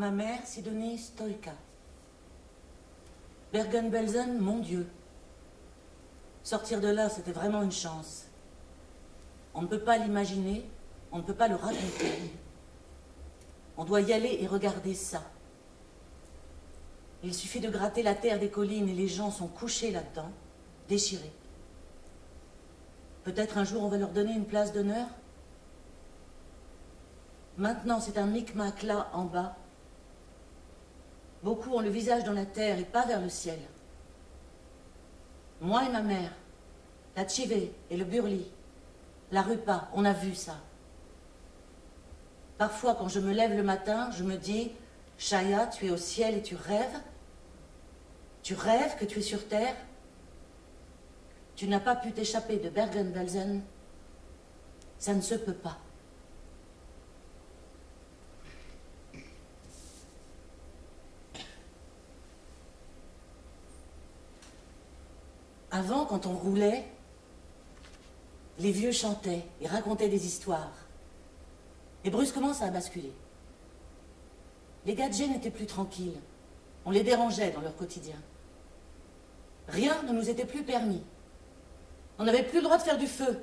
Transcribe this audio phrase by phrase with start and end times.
[0.00, 1.52] ma mère, Sidonie Stoïka.
[3.52, 4.88] Bergen-Belsen, mon Dieu.
[6.42, 8.24] Sortir de là, c'était vraiment une chance.
[9.52, 10.64] On ne peut pas l'imaginer,
[11.12, 12.32] on ne peut pas le raconter.
[13.76, 15.22] On doit y aller et regarder ça.
[17.22, 20.30] Il suffit de gratter la terre des collines et les gens sont couchés là-dedans,
[20.88, 21.32] déchirés.
[23.24, 25.06] Peut-être un jour on va leur donner une place d'honneur
[27.58, 29.59] Maintenant, c'est un micmac là, en bas.
[31.42, 33.58] Beaucoup ont le visage dans la terre et pas vers le ciel.
[35.60, 36.32] Moi et ma mère,
[37.16, 38.46] la Chivé et le Burli,
[39.32, 40.56] la Rupa, on a vu ça.
[42.58, 44.72] Parfois, quand je me lève le matin, je me dis,
[45.16, 47.00] Shaya, tu es au ciel et tu rêves
[48.42, 49.76] Tu rêves que tu es sur terre
[51.56, 53.62] Tu n'as pas pu t'échapper de Bergen-Belsen
[54.98, 55.78] Ça ne se peut pas.
[65.70, 66.84] Avant, quand on roulait,
[68.58, 70.72] les vieux chantaient et racontaient des histoires.
[72.04, 73.12] Et brusquement, ça a basculé.
[74.86, 76.18] Les gadgets n'étaient plus tranquilles.
[76.84, 78.16] On les dérangeait dans leur quotidien.
[79.68, 81.02] Rien ne nous était plus permis.
[82.18, 83.38] On n'avait plus le droit de faire du feu.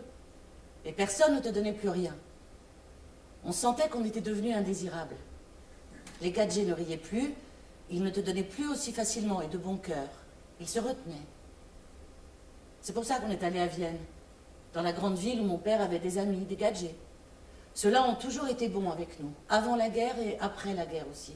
[0.86, 2.16] Et personne ne te donnait plus rien.
[3.44, 5.16] On sentait qu'on était devenu indésirable.
[6.22, 7.34] Les gadgets ne riaient plus,
[7.90, 10.10] ils ne te donnaient plus aussi facilement et de bon cœur.
[10.60, 11.16] Ils se retenaient.
[12.88, 13.98] C'est pour ça qu'on est allé à Vienne,
[14.74, 16.96] dans la grande ville où mon père avait des amis, des gadgets.
[17.74, 21.36] Ceux-là ont toujours été bons avec nous, avant la guerre et après la guerre aussi.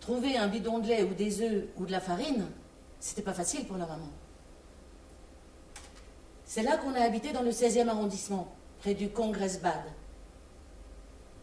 [0.00, 2.44] Trouver un bidon de lait ou des œufs ou de la farine,
[3.00, 4.10] c'était pas facile pour la maman.
[6.44, 8.48] C'est là qu'on a habité dans le 16e arrondissement,
[8.80, 9.84] près du Congressbad.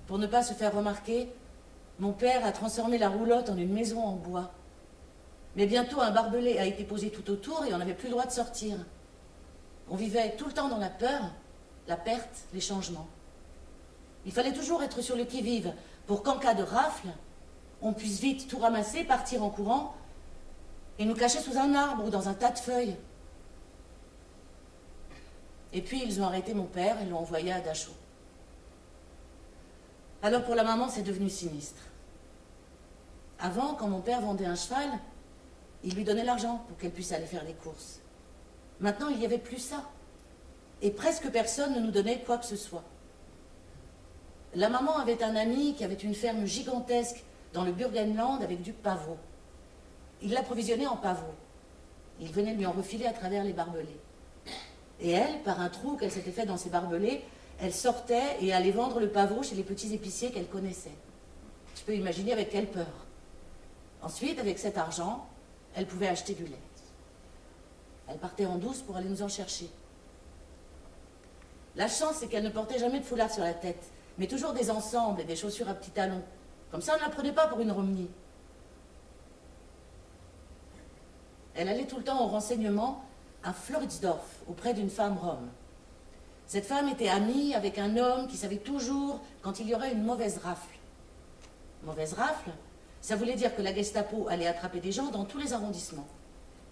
[0.05, 1.30] Pour ne pas se faire remarquer,
[1.98, 4.52] mon père a transformé la roulotte en une maison en bois.
[5.55, 8.25] Mais bientôt, un barbelé a été posé tout autour et on n'avait plus le droit
[8.25, 8.77] de sortir.
[9.89, 11.21] On vivait tout le temps dans la peur,
[11.87, 13.08] la perte, les changements.
[14.25, 15.73] Il fallait toujours être sur le qui-vive
[16.08, 17.09] pour qu'en cas de rafle,
[17.81, 19.95] on puisse vite tout ramasser, partir en courant
[20.97, 22.95] et nous cacher sous un arbre ou dans un tas de feuilles.
[25.73, 27.92] Et puis ils ont arrêté mon père et l'ont envoyé à Dachau.
[30.21, 31.81] Alors pour la maman, c'est devenu sinistre.
[33.39, 34.87] Avant, quand mon père vendait un cheval,
[35.83, 37.99] il lui donnait l'argent pour qu'elle puisse aller faire les courses.
[38.80, 39.83] Maintenant, il n'y avait plus ça.
[40.82, 42.83] Et presque personne ne nous donnait quoi que ce soit.
[44.55, 47.23] La maman avait un ami qui avait une ferme gigantesque
[47.54, 49.17] dans le Burgenland avec du pavot.
[50.22, 51.33] Il l'approvisionnait en pavot.
[52.20, 53.99] Il venait lui en refiler à travers les barbelés.
[55.02, 57.23] Et elle, par un trou qu'elle s'était fait dans ses barbelés,
[57.60, 60.92] elle sortait et allait vendre le pavot chez les petits épiciers qu'elle connaissait.
[61.76, 63.05] Tu peux imaginer avec quelle peur.
[64.02, 65.27] Ensuite, avec cet argent,
[65.76, 66.61] elle pouvait acheter du lait.
[68.08, 69.70] Elle partait en douce pour aller nous en chercher.
[71.76, 73.84] La chance, c'est qu'elle ne portait jamais de foulard sur la tête,
[74.17, 76.23] mais toujours des ensembles et des chaussures à petits talons.
[76.72, 78.10] Comme ça, on ne la prenait pas pour une romnie.
[81.56, 83.04] Elle allait tout le temps au renseignement
[83.44, 85.50] à Floridsdorf, auprès d'une femme rome.
[86.48, 90.04] Cette femme était amie avec un homme qui savait toujours quand il y aurait une
[90.04, 90.78] mauvaise rafle.
[91.84, 92.52] Mauvaise rafle,
[93.03, 96.08] ça voulait dire que la Gestapo allait attraper des gens dans tous les arrondissements.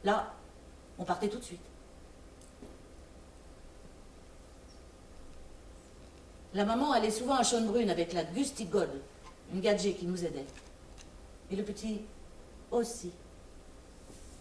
[0.06, 0.34] Là,
[0.98, 1.60] on partait tout de suite.
[6.54, 9.02] La maman allait souvent à Schönbrunn avec la Gusti Gold,
[9.54, 10.46] une gadget qui nous aidait.
[11.52, 12.00] Et le petit
[12.72, 13.12] aussi.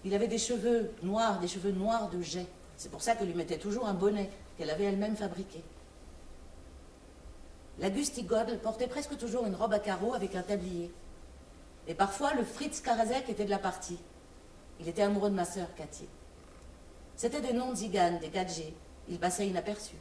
[0.05, 2.47] Il avait des cheveux noirs, des cheveux noirs de jet.
[2.77, 5.61] C'est pour ça qu'elle lui mettait toujours un bonnet qu'elle avait elle-même fabriqué.
[7.81, 10.93] La Gusti Gold portait presque toujours une robe à carreaux avec un tablier.
[11.91, 13.99] Et parfois, le Fritz Karazek était de la partie.
[14.79, 16.07] Il était amoureux de ma sœur, Cathy.
[17.17, 18.73] C'était des noms ziganes, des gadgets.
[19.09, 19.97] Il passait inaperçu.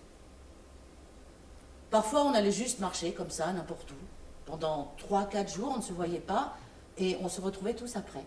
[1.90, 3.96] Parfois, on allait juste marcher comme ça, n'importe où.
[4.46, 6.55] Pendant trois, quatre jours, on ne se voyait pas
[6.99, 8.23] et on se retrouvait tous après.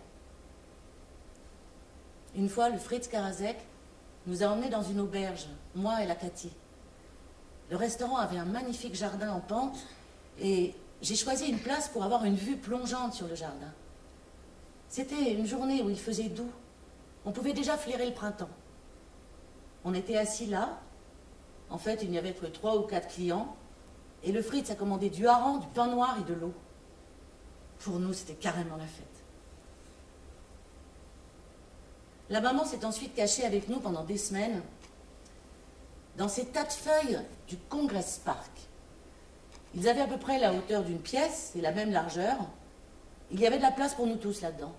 [2.34, 3.58] Une fois, le Fritz Karazek
[4.26, 5.46] nous a emmenés dans une auberge,
[5.76, 6.50] moi et la Cathy.
[7.70, 9.78] Le restaurant avait un magnifique jardin en pente
[10.40, 13.72] et j'ai choisi une place pour avoir une vue plongeante sur le jardin.
[14.88, 16.50] C'était une journée où il faisait doux.
[17.25, 18.49] On pouvait déjà flairer le printemps.
[19.84, 20.81] On était assis là.
[21.70, 23.56] En fait, il n'y avait que trois ou quatre clients.
[24.22, 26.54] Et le Fritz a commandé du hareng, du pain noir et de l'eau.
[27.81, 29.06] Pour nous, c'était carrément la fête.
[32.31, 34.62] La maman s'est ensuite cachée avec nous pendant des semaines
[36.16, 38.50] dans ces tas de feuilles du Congress Park.
[39.74, 42.36] Ils avaient à peu près la hauteur d'une pièce et la même largeur.
[43.30, 44.74] Il y avait de la place pour nous tous là-dedans.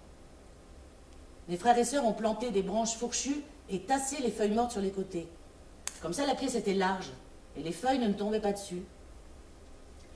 [1.50, 4.82] Mes frères et sœurs ont planté des branches fourchues et tassé les feuilles mortes sur
[4.82, 5.28] les côtés.
[6.02, 7.12] Comme ça, la pièce était large
[7.58, 8.84] et les feuilles ne tombaient pas dessus.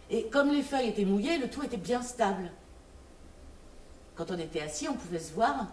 [0.09, 2.51] Et comme les feuilles étaient mouillées, le tout était bien stable.
[4.15, 5.67] Quand on était assis, on pouvait se voir,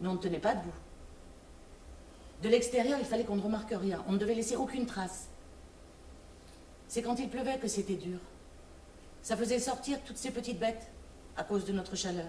[0.00, 0.70] mais on ne tenait pas debout.
[2.42, 4.04] De l'extérieur, il fallait qu'on ne remarque rien.
[4.08, 5.28] On ne devait laisser aucune trace.
[6.88, 8.18] C'est quand il pleuvait que c'était dur.
[9.22, 10.90] Ça faisait sortir toutes ces petites bêtes
[11.36, 12.26] à cause de notre chaleur.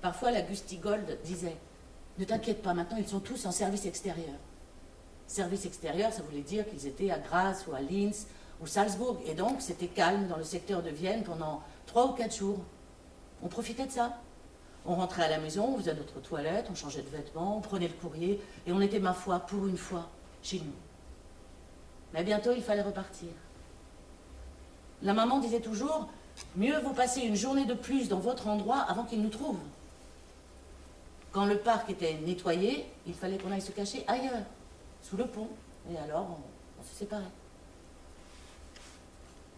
[0.00, 1.56] Parfois, la Gustigold disait
[2.18, 4.36] Ne t'inquiète pas, maintenant ils sont tous en service extérieur.
[5.26, 8.26] Service extérieur, ça voulait dire qu'ils étaient à Graz ou à Linz
[8.60, 9.18] ou Salzbourg.
[9.26, 12.58] Et donc, c'était calme dans le secteur de Vienne pendant trois ou quatre jours.
[13.42, 14.20] On profitait de ça.
[14.86, 17.88] On rentrait à la maison, on faisait notre toilette, on changeait de vêtements, on prenait
[17.88, 20.10] le courrier, et on était, ma foi, pour une fois,
[20.42, 20.74] chez nous.
[22.14, 23.28] Mais bientôt, il fallait repartir.
[25.02, 26.08] La maman disait toujours,
[26.56, 29.58] mieux vaut passer une journée de plus dans votre endroit avant qu'il nous trouve.
[31.32, 34.44] Quand le parc était nettoyé, il fallait qu'on aille se cacher ailleurs,
[35.02, 35.48] sous le pont.
[35.92, 36.38] Et alors,
[36.78, 37.22] on, se séparait.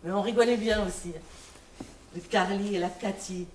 [0.03, 1.13] Mais on rigolait bien aussi.
[2.15, 3.47] Le Carly et la Cathy,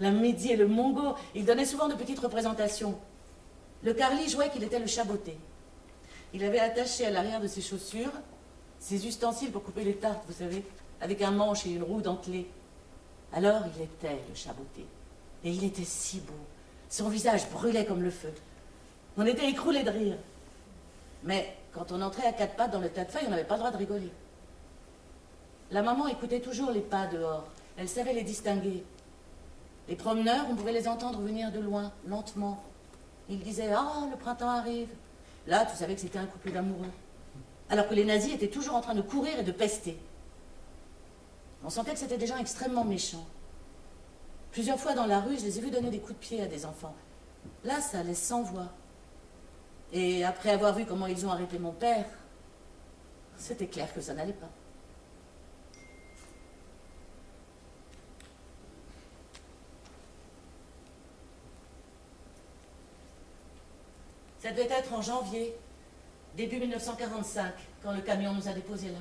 [0.00, 2.98] la Midi et le Mongo, ils donnaient souvent de petites représentations.
[3.84, 5.38] Le Carly jouait qu'il était le chaboté.
[6.34, 8.12] Il avait attaché à l'arrière de ses chaussures
[8.80, 10.64] ses ustensiles pour couper les tartes, vous savez,
[11.00, 12.48] avec un manche et une roue dentelée.
[13.32, 14.86] Alors il était le chaboté.
[15.44, 16.32] Et il était si beau.
[16.88, 18.32] Son visage brûlait comme le feu.
[19.16, 20.16] On était écroulés de rire.
[21.22, 23.54] Mais quand on entrait à quatre pattes dans le tas de feuilles, on n'avait pas
[23.54, 24.10] le droit de rigoler.
[25.70, 27.46] La maman écoutait toujours les pas dehors.
[27.76, 28.82] Elle savait les distinguer.
[29.88, 32.62] Les promeneurs, on pouvait les entendre venir de loin, lentement.
[33.28, 34.88] Ils disaient Ah, le printemps arrive.
[35.46, 36.90] Là, tu savais que c'était un couple d'amoureux.
[37.70, 39.96] Alors que les nazis étaient toujours en train de courir et de pester.
[41.64, 43.26] On sentait que c'était des gens extrêmement méchants.
[44.50, 46.46] Plusieurs fois dans la rue, je les ai vus donner des coups de pied à
[46.46, 46.94] des enfants.
[47.64, 48.68] Là, ça laisse sans voix.
[49.92, 52.06] Et après avoir vu comment ils ont arrêté mon père,
[53.36, 54.50] c'était clair que ça n'allait pas.
[64.40, 65.54] Ça devait être en janvier,
[66.36, 68.98] début 1945, quand le camion nous a déposés là.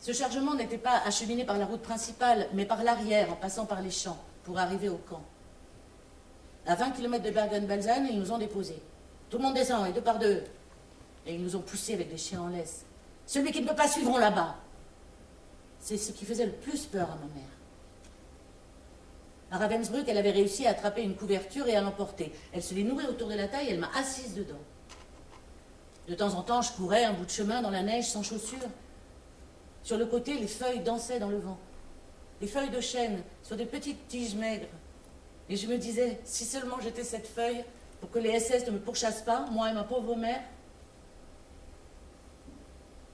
[0.00, 3.82] Ce chargement n'était pas acheminé par la route principale, mais par l'arrière, en passant par
[3.82, 5.22] les champs, pour arriver au camp.
[6.64, 8.80] À 20 km de Bergen-Belsen, ils nous ont déposés.
[9.28, 10.44] Tout le monde descend, et deux par deux.
[11.26, 12.84] Et ils nous ont poussés avec des chiens en laisse.
[13.26, 14.54] Celui qui ne peut pas suivre, on là-bas.
[15.80, 17.55] C'est ce qui faisait le plus peur à ma mère.
[19.50, 22.32] À Ravensbrück, elle avait réussi à attraper une couverture et à l'emporter.
[22.52, 24.58] Elle se nouée autour de la taille elle m'a assise dedans.
[26.08, 28.58] De temps en temps, je courais un bout de chemin dans la neige sans chaussures.
[29.82, 31.58] Sur le côté, les feuilles dansaient dans le vent.
[32.40, 34.68] Des feuilles de chêne sur des petites tiges maigres.
[35.48, 37.64] Et je me disais, si seulement j'étais cette feuille
[38.00, 40.42] pour que les SS ne me pourchassent pas, moi et ma pauvre mère.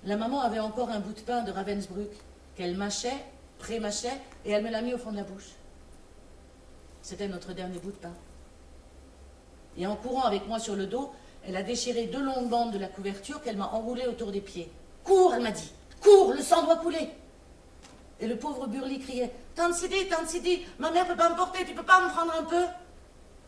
[0.05, 2.11] La maman avait encore un bout de pain de Ravensbrück
[2.56, 3.25] qu'elle mâchait,
[3.58, 5.50] pré-mâchait, et elle me l'a mis au fond de la bouche.
[7.02, 8.14] C'était notre dernier bout de pain.
[9.76, 11.12] Et en courant avec moi sur le dos,
[11.44, 14.71] elle a déchiré deux longues bandes de la couverture qu'elle m'a enroulées autour des pieds.
[15.04, 15.73] Cours, elle m'a dit.
[16.00, 17.09] Cours, le sang doit couler.
[18.21, 21.37] Et le pauvre Burly criait Tante Sidi, Tante Sidi, ma mère ne peut pas me
[21.37, 22.64] porter, tu peux pas me prendre un peu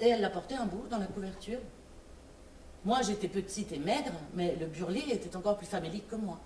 [0.01, 1.61] Et elle l'a porté un bout dans la couverture.
[2.85, 6.39] Moi, j'étais petite et maigre, mais le Burly était encore plus famélique que moi.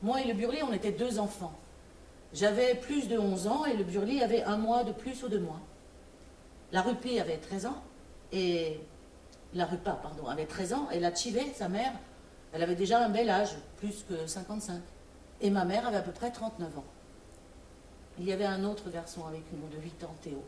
[0.00, 1.52] Moi et le Burly, on était deux enfants.
[2.34, 5.38] J'avais plus de 11 ans et le Burly avait un mois de plus ou de
[5.38, 5.60] moins.
[6.72, 7.82] La Rupi avait 13 ans
[8.32, 8.80] et
[9.52, 11.92] la Rupa, pardon, avait 13 ans et la Chivé, sa mère,
[12.52, 14.80] elle avait déjà un bel âge, plus que 55.
[15.40, 16.84] Et ma mère avait à peu près 39 ans.
[18.18, 20.42] Il y avait un autre garçon avec nous de 8 ans, Théo,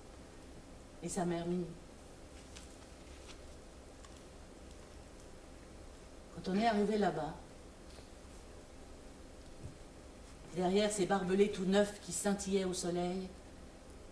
[1.03, 1.67] et sa mère Mini.
[6.35, 7.35] Quand on est arrivé là-bas,
[10.55, 13.29] derrière ces barbelés tout neufs qui scintillaient au soleil.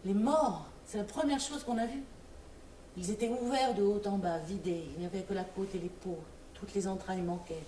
[0.04, 2.02] Les morts, c'est la première chose qu'on a vue.
[2.96, 4.84] Ils étaient ouverts de haut en bas, vidés.
[4.94, 6.18] Il n'y avait que la côte et les peaux.
[6.54, 7.64] Toutes les entrailles manquaient.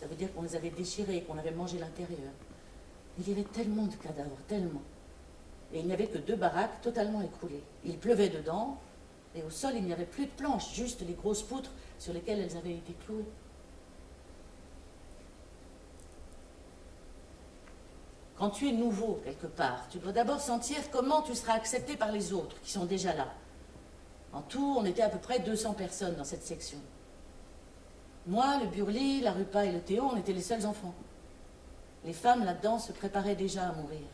[0.00, 2.32] Ça veut dire qu'on les avait déchirés, qu'on avait mangé l'intérieur.
[3.18, 4.82] Il y avait tellement de cadavres, tellement.
[5.72, 7.62] Et il n'y avait que deux baraques totalement écroulées.
[7.84, 8.78] Il pleuvait dedans,
[9.36, 12.40] et au sol, il n'y avait plus de planches, juste les grosses poutres sur lesquelles
[12.40, 13.24] elles avaient été clouées.
[18.44, 22.12] Quand tu es nouveau quelque part, tu dois d'abord sentir comment tu seras accepté par
[22.12, 23.28] les autres qui sont déjà là.
[24.34, 26.76] En tout, on était à peu près 200 personnes dans cette section.
[28.26, 30.92] Moi, le Burli, la Rupa et le Théo, on était les seuls enfants.
[32.04, 34.06] Les femmes là-dedans se préparaient déjà à mourir.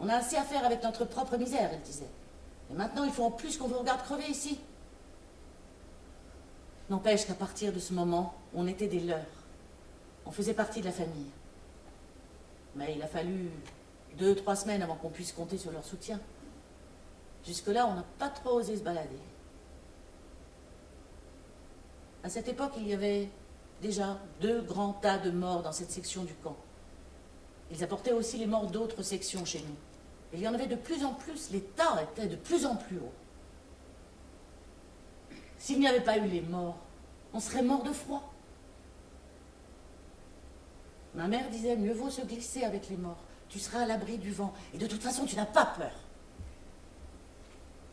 [0.00, 2.10] On a assez à faire avec notre propre misère, elle disait.
[2.68, 4.58] Et maintenant, il faut en plus qu'on vous regarde crever ici.
[6.88, 9.20] N'empêche qu'à partir de ce moment, on était des leurs.
[10.26, 11.30] On faisait partie de la famille.
[12.76, 13.50] Mais il a fallu
[14.18, 16.20] deux, trois semaines avant qu'on puisse compter sur leur soutien.
[17.44, 19.18] Jusque-là, on n'a pas trop osé se balader.
[22.22, 23.28] À cette époque, il y avait
[23.80, 26.56] déjà deux grands tas de morts dans cette section du camp.
[27.70, 29.76] Ils apportaient aussi les morts d'autres sections chez nous.
[30.32, 32.98] Il y en avait de plus en plus, les tas étaient de plus en plus
[32.98, 33.12] hauts.
[35.58, 36.76] S'il n'y avait pas eu les morts,
[37.32, 38.29] on serait mort de froid.
[41.14, 43.22] Ma mère disait, mieux vaut se glisser avec les morts.
[43.48, 44.52] Tu seras à l'abri du vent.
[44.74, 45.92] Et de toute façon, tu n'as pas peur.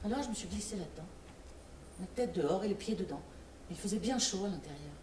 [0.05, 1.07] Alors je me suis glissée là-dedans.
[2.00, 3.21] La tête dehors et les pieds dedans.
[3.69, 4.93] Il faisait bien chaud à l'intérieur.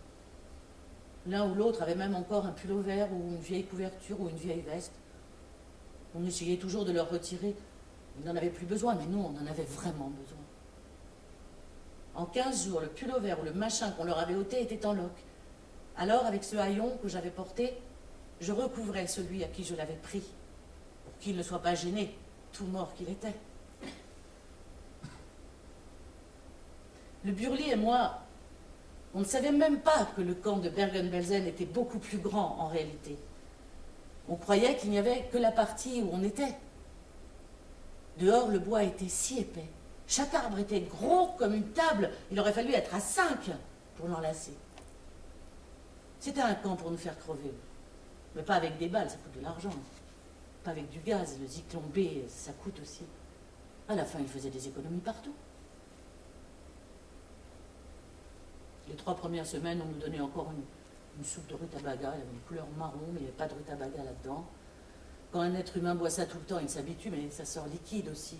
[1.26, 4.36] L'un ou l'autre avait même encore un pull vert ou une vieille couverture ou une
[4.36, 4.92] vieille veste.
[6.14, 7.56] On essayait toujours de leur retirer.
[8.18, 10.38] Ils n'en avaient plus besoin, mais nous, on en avait vraiment besoin.
[12.14, 14.92] En 15 jours, le pull vert ou le machin qu'on leur avait ôté était en
[14.92, 15.12] loc.
[15.96, 17.74] Alors, avec ce haillon que j'avais porté,
[18.44, 20.22] je recouvrais celui à qui je l'avais pris,
[21.04, 22.14] pour qu'il ne soit pas gêné,
[22.52, 23.34] tout mort qu'il était.
[27.24, 28.20] Le Burli et moi,
[29.14, 32.68] on ne savait même pas que le camp de Bergen-Belsen était beaucoup plus grand en
[32.68, 33.16] réalité.
[34.28, 36.54] On croyait qu'il n'y avait que la partie où on était.
[38.18, 39.68] Dehors, le bois était si épais.
[40.06, 42.10] Chaque arbre était gros comme une table.
[42.30, 43.50] Il aurait fallu être à cinq
[43.96, 44.54] pour l'enlacer.
[46.20, 47.54] C'était un camp pour nous faire crever.
[48.34, 49.74] Mais pas avec des balles, ça coûte de l'argent.
[50.64, 53.04] Pas avec du gaz, le zyklon B, ça coûte aussi.
[53.88, 55.34] À la fin, il faisait des économies partout.
[58.88, 62.40] Les trois premières semaines, on nous donnait encore une, soupe de rutabaga, elle avait une
[62.40, 64.44] couleur marron, mais il n'y avait pas de rutabaga là-dedans.
[65.32, 68.08] Quand un être humain boit ça tout le temps, il s'habitue, mais ça sort liquide
[68.08, 68.36] aussi.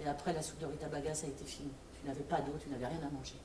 [0.00, 1.70] Et après, la soupe de rutabaga, ça a été fini.
[2.00, 3.36] Tu n'avais pas d'eau, tu n'avais rien à manger.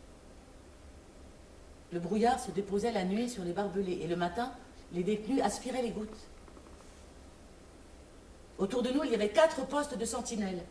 [1.91, 4.51] Le brouillard se déposait la nuit sur les barbelés, et le matin,
[4.93, 6.09] les détenus aspiraient les gouttes.
[8.57, 10.63] Autour de nous, il y avait quatre postes de sentinelles.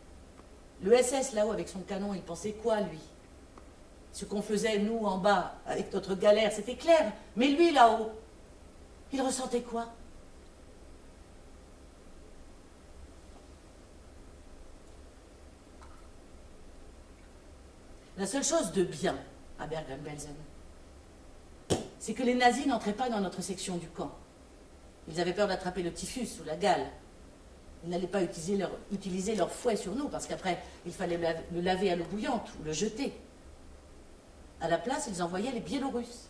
[0.81, 2.99] Le SS là-haut avec son canon, il pensait quoi, lui?
[4.13, 7.11] Ce qu'on faisait, nous, en bas, avec notre galère, c'était clair.
[7.35, 8.11] Mais lui, là-haut,
[9.11, 9.87] il ressentait quoi?
[18.17, 19.17] La seule chose de bien
[19.57, 20.35] à Bergen-Belsen,
[22.01, 24.11] c'est que les nazis n'entraient pas dans notre section du camp.
[25.07, 26.87] Ils avaient peur d'attraper le typhus ou la gale.
[27.83, 31.19] Ils n'allaient pas utiliser leur, fouet sur nous, parce qu'après, il fallait
[31.53, 33.13] le laver à l'eau bouillante ou le jeter.
[34.61, 36.29] À la place, ils envoyaient les Biélorusses.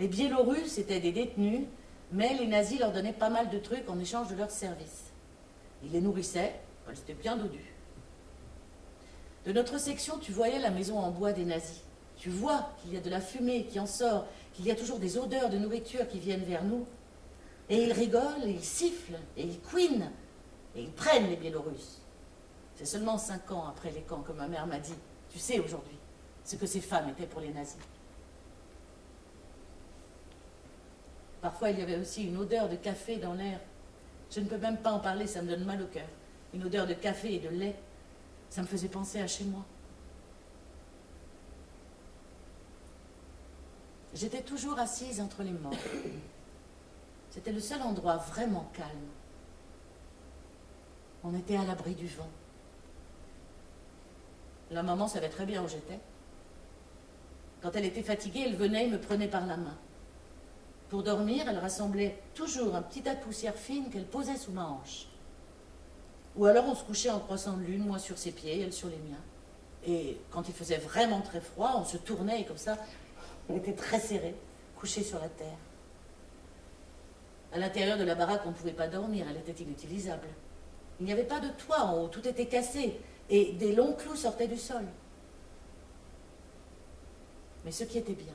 [0.00, 1.66] Les Biélorusses étaient des détenus,
[2.10, 5.12] mais les nazis leur donnaient pas mal de trucs en échange de leurs services.
[5.84, 7.72] Ils les nourrissaient, elles étaient bien dodus.
[9.46, 11.84] De notre section, tu voyais la maison en bois des nazis.
[12.16, 14.98] Tu vois qu'il y a de la fumée qui en sort, qu'il y a toujours
[14.98, 16.86] des odeurs de nourriture qui viennent vers nous.
[17.68, 20.10] Et ils rigolent, et ils sifflent, et ils couinent,
[20.76, 22.00] et ils prennent les Biélorusses.
[22.76, 24.94] C'est seulement cinq ans après les camps que ma mère m'a dit,
[25.30, 25.96] tu sais aujourd'hui,
[26.44, 27.78] ce que ces femmes étaient pour les nazis.
[31.40, 33.60] Parfois, il y avait aussi une odeur de café dans l'air.
[34.30, 36.08] Je ne peux même pas en parler, ça me donne mal au cœur.
[36.54, 37.76] Une odeur de café et de lait.
[38.48, 39.64] Ça me faisait penser à chez moi.
[44.14, 45.72] J'étais toujours assise entre les morts.
[47.30, 48.88] C'était le seul endroit vraiment calme.
[51.24, 52.28] On était à l'abri du vent.
[54.70, 55.98] La maman savait très bien où j'étais.
[57.60, 59.76] Quand elle était fatiguée, elle venait et me prenait par la main.
[60.90, 64.66] Pour dormir, elle rassemblait toujours un petit tas de poussière fine qu'elle posait sous ma
[64.66, 65.08] hanche.
[66.36, 68.88] Ou alors on se couchait en croissant de lune, moi sur ses pieds, elle sur
[68.88, 69.22] les miens.
[69.86, 72.76] Et quand il faisait vraiment très froid, on se tournait comme ça,
[73.48, 74.34] on était très serrés,
[74.76, 75.58] couchés sur la terre.
[77.52, 80.28] À l'intérieur de la baraque, on ne pouvait pas dormir, elle était inutilisable.
[81.00, 82.98] Il n'y avait pas de toit en haut, tout était cassé,
[83.30, 84.84] et des longs clous sortaient du sol.
[87.64, 88.34] Mais ce qui était bien,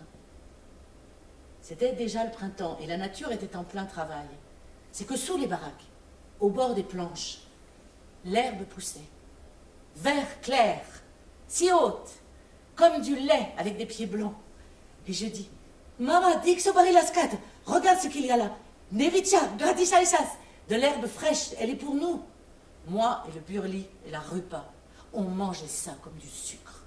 [1.62, 4.28] c'était déjà le printemps et la nature était en plein travail.
[4.92, 5.86] C'est que sous les baraques,
[6.40, 7.42] au bord des planches,
[8.26, 9.00] l'herbe poussait,
[9.96, 10.82] vert clair,
[11.48, 12.10] si haute,
[12.76, 14.34] comme du lait avec des pieds blancs.
[15.08, 15.50] Et je dis,
[16.00, 17.30] Mama, Dixo Barilascat,
[17.66, 18.56] regarde ce qu'il y a là.
[18.92, 20.38] Nevitia, Gradisaisas,
[20.70, 22.24] de l'herbe fraîche, elle est pour nous.
[22.88, 24.66] Moi et le burli et la rupa,
[25.14, 26.84] on mangeait ça comme du sucre.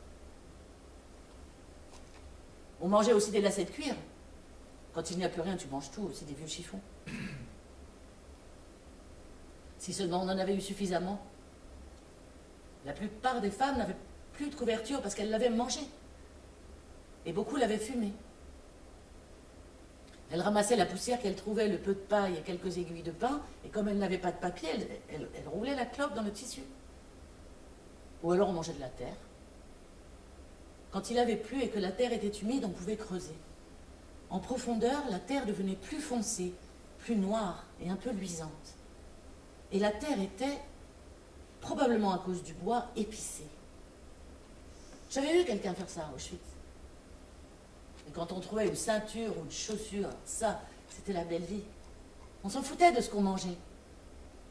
[2.80, 3.94] On mangeait aussi des lacets de cuir.
[4.94, 6.80] Quand il n'y a plus rien, tu manges tout, c'est des vieux chiffons.
[9.78, 11.20] Si seulement on en avait eu suffisamment.
[12.84, 13.96] La plupart des femmes n'avaient
[14.32, 15.80] plus de couverture parce qu'elles l'avaient mangé.
[17.26, 18.12] Et beaucoup l'avaient fumé.
[20.32, 23.42] Elles ramassaient la poussière qu'elles trouvaient, le peu de paille et quelques aiguilles de pain,
[23.66, 24.70] et comme elles n'avaient pas de papier,
[25.10, 26.62] elles, roulaient la clope dans le tissu.
[28.22, 29.16] Ou alors on mangeait de la terre.
[30.90, 33.36] Quand il avait plu et que la terre était humide, on pouvait creuser.
[34.30, 36.54] En profondeur, la terre devenait plus foncée,
[36.98, 38.76] plus noire et un peu luisante.
[39.70, 40.58] Et la terre était,
[41.60, 43.48] probablement à cause du bois, épicée.
[45.10, 46.51] J'avais vu quelqu'un faire ça à Auschwitz.
[48.08, 51.62] Et quand on trouvait une ceinture ou une chaussure, ça, c'était la belle vie.
[52.44, 53.56] On s'en foutait de ce qu'on mangeait.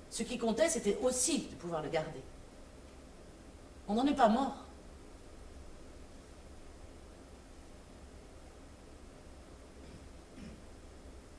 [0.09, 2.21] Ce qui comptait, c'était aussi de pouvoir le garder.
[3.87, 4.55] On n'en est pas mort.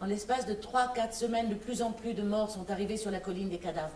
[0.00, 3.20] En l'espace de 3-4 semaines, de plus en plus de morts sont arrivés sur la
[3.20, 3.92] colline des cadavres.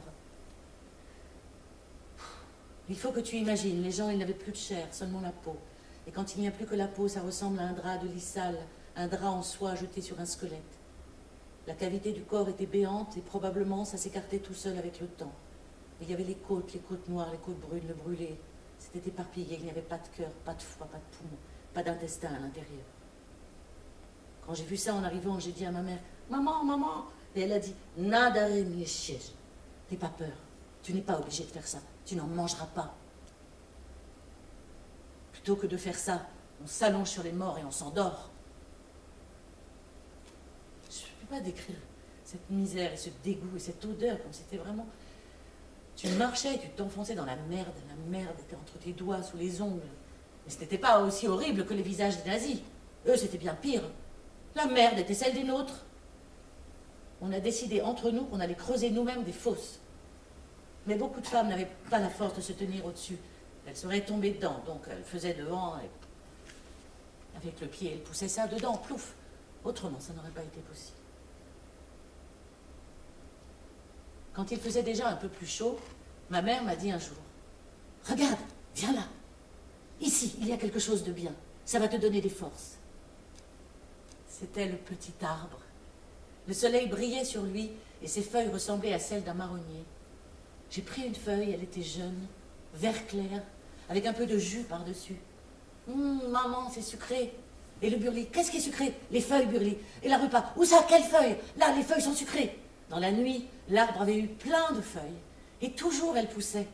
[2.88, 5.56] Il faut que tu imagines, les gens, ils n'avaient plus de chair, seulement la peau.
[6.06, 8.08] Et quand il n'y a plus que la peau, ça ressemble à un drap de
[8.08, 8.58] lit sale,
[8.96, 10.62] un drap en soie jeté sur un squelette.
[11.66, 15.32] La cavité du corps était béante et probablement ça s'écartait tout seul avec le temps.
[16.00, 18.38] il y avait les côtes, les côtes noires, les côtes brunes, le brûlé.
[18.78, 21.38] C'était éparpillé, il n'y avait pas de cœur, pas de foie, pas de poumon,
[21.74, 22.84] pas d'intestin à l'intérieur.
[24.46, 25.98] Quand j'ai vu ça en arrivant, j'ai dit à ma mère,
[26.30, 27.06] maman, maman.
[27.34, 28.48] Et elle a dit, nada.
[28.48, 30.32] N'aie pas peur.
[30.82, 31.78] Tu n'es pas obligé de faire ça.
[32.04, 32.94] Tu n'en mangeras pas.
[35.46, 36.26] Plutôt que de faire ça,
[36.60, 38.30] on s'allonge sur les morts et on s'endort.
[40.90, 41.76] Je ne peux pas décrire
[42.24, 44.88] cette misère et ce dégoût et cette odeur comme c'était vraiment...
[45.94, 47.70] Tu marchais et tu t'enfonçais dans la merde.
[47.88, 49.86] La merde était entre tes doigts, sous les ongles.
[50.44, 52.58] Mais ce n'était pas aussi horrible que les visages des nazis.
[53.06, 53.84] Eux, c'était bien pire.
[54.56, 55.84] La merde était celle des nôtres.
[57.20, 59.78] On a décidé entre nous qu'on allait creuser nous-mêmes des fosses.
[60.88, 63.18] Mais beaucoup de femmes n'avaient pas la force de se tenir au-dessus.
[63.66, 65.88] Elles seraient tombées dedans, donc elles faisaient devant et
[67.36, 69.14] avec le pied, elles poussaient ça dedans, plouf.
[69.64, 70.96] Autrement, ça n'aurait pas été possible.
[74.32, 75.78] Quand il faisait déjà un peu plus chaud,
[76.30, 77.16] ma mère m'a dit un jour
[78.08, 78.38] Regarde,
[78.74, 79.06] viens là.
[80.00, 81.34] Ici, il y a quelque chose de bien.
[81.64, 82.76] Ça va te donner des forces.
[84.28, 85.58] C'était le petit arbre.
[86.46, 89.84] Le soleil brillait sur lui et ses feuilles ressemblaient à celles d'un marronnier.
[90.70, 92.26] J'ai pris une feuille, elle était jeune,
[92.74, 93.42] vert clair,
[93.88, 95.16] avec un peu de jus par-dessus.
[95.88, 97.32] Hum, maman, c'est sucré.
[97.82, 98.94] Et le burli, qu'est-ce qui est sucré?
[99.10, 99.76] Les feuilles burli.
[100.02, 102.58] Et la repas, où ça Quelles feuilles Là, les feuilles sont sucrées.
[102.88, 105.20] Dans la nuit, l'arbre avait eu plein de feuilles.
[105.60, 106.68] Et toujours elles poussaient.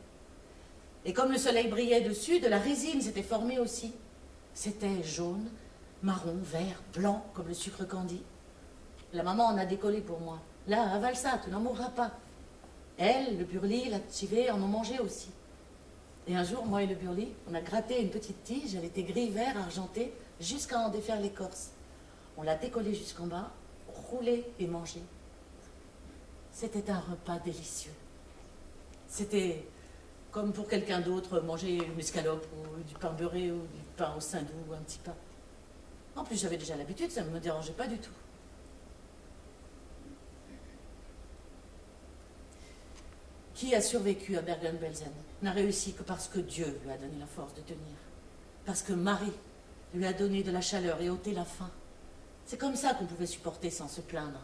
[1.05, 3.93] Et comme le soleil brillait dessus, de la résine s'était formée aussi.
[4.55, 5.51] C'était jaune,
[6.03, 8.23] marron, vert, blanc, comme le sucre candi.
[9.13, 10.39] La maman en a décollé pour moi.
[10.69, 12.13] Là, avale ça, tu n'en mourras pas.
[12.99, 15.31] Elle, le burli, la en ont mangé aussi.
[16.29, 19.03] Et un jour, moi et le burli, on a gratté une petite tige, elle était
[19.03, 21.71] gris, vert, argentée, jusqu'à en défaire l'écorce.
[22.37, 23.51] On l'a décollée jusqu'en bas,
[23.89, 25.03] roulée et mangée.
[26.53, 27.93] C'était un repas délicieux.
[29.09, 29.65] C'était
[30.31, 34.21] comme pour quelqu'un d'autre manger une escalope ou du pain beurré ou du pain au
[34.21, 35.15] saindoux ou un petit pain.
[36.15, 38.13] En plus, j'avais déjà l'habitude, ça ne me dérangeait pas du tout.
[43.55, 45.13] Qui a survécu à Bergen-Belsen?
[45.43, 47.97] N'a réussi que parce que Dieu lui a donné la force de tenir.
[48.65, 49.33] Parce que Marie
[49.95, 51.71] lui a donné de la chaleur et ôté la faim.
[52.47, 54.41] C'est comme ça qu'on pouvait supporter sans se plaindre.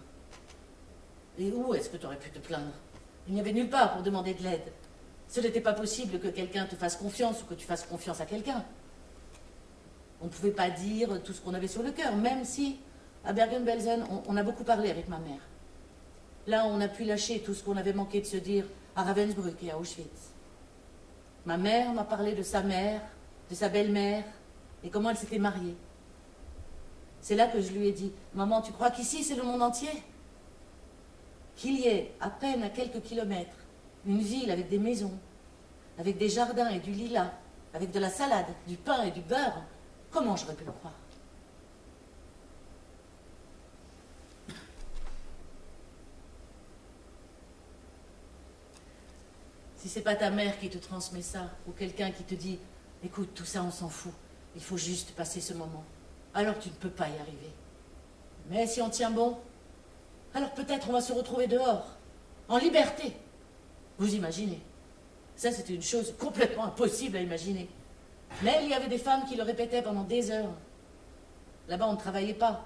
[1.39, 2.73] Et où est-ce que tu aurais pu te plaindre?
[3.29, 4.73] Il n'y avait nulle part pour demander de l'aide.
[5.29, 8.27] Ce n'était pas possible que quelqu'un te fasse confiance ou que tu fasses confiance à
[8.27, 8.65] quelqu'un.
[10.21, 12.79] On ne pouvait pas dire tout ce qu'on avait sur le cœur, même si,
[13.25, 15.41] à Bergen-Belsen, on, a beaucoup parlé avec ma mère.
[16.47, 18.65] Là, on a pu lâcher tout ce qu'on avait manqué de se dire
[18.97, 20.33] à Ravensbrück et à Auschwitz.
[21.49, 23.01] Ma mère m'a parlé de sa mère,
[23.49, 24.23] de sa belle-mère,
[24.85, 25.75] et comment elle s'était mariée.
[27.23, 30.03] C'est là que je lui ai dit, Maman, tu crois qu'ici c'est le monde entier?
[31.57, 33.57] Qu'il y ait, à peine à quelques kilomètres,
[34.05, 35.19] une ville avec des maisons,
[35.99, 37.33] avec des jardins et du lilas,
[37.73, 39.63] avec de la salade, du pain et du beurre,
[40.11, 40.93] Comment j'aurais pu le croire?
[49.79, 52.59] Si c'est pas ta mère qui te transmet ça, ou quelqu'un qui te dit
[53.05, 54.13] Écoute, tout ça, on s'en fout,
[54.57, 55.85] il faut juste passer ce moment,
[56.35, 57.53] alors tu ne peux pas y arriver.
[58.51, 59.39] Mais si on tient bon,
[60.35, 61.87] alors peut-être on va se retrouver dehors,
[62.49, 63.17] en liberté.
[63.99, 64.61] Vous imaginez
[65.37, 67.69] Ça, c'était une chose complètement impossible à imaginer.
[68.43, 70.55] Mais il y avait des femmes qui le répétaient pendant des heures.
[71.69, 72.65] Là-bas, on ne travaillait pas.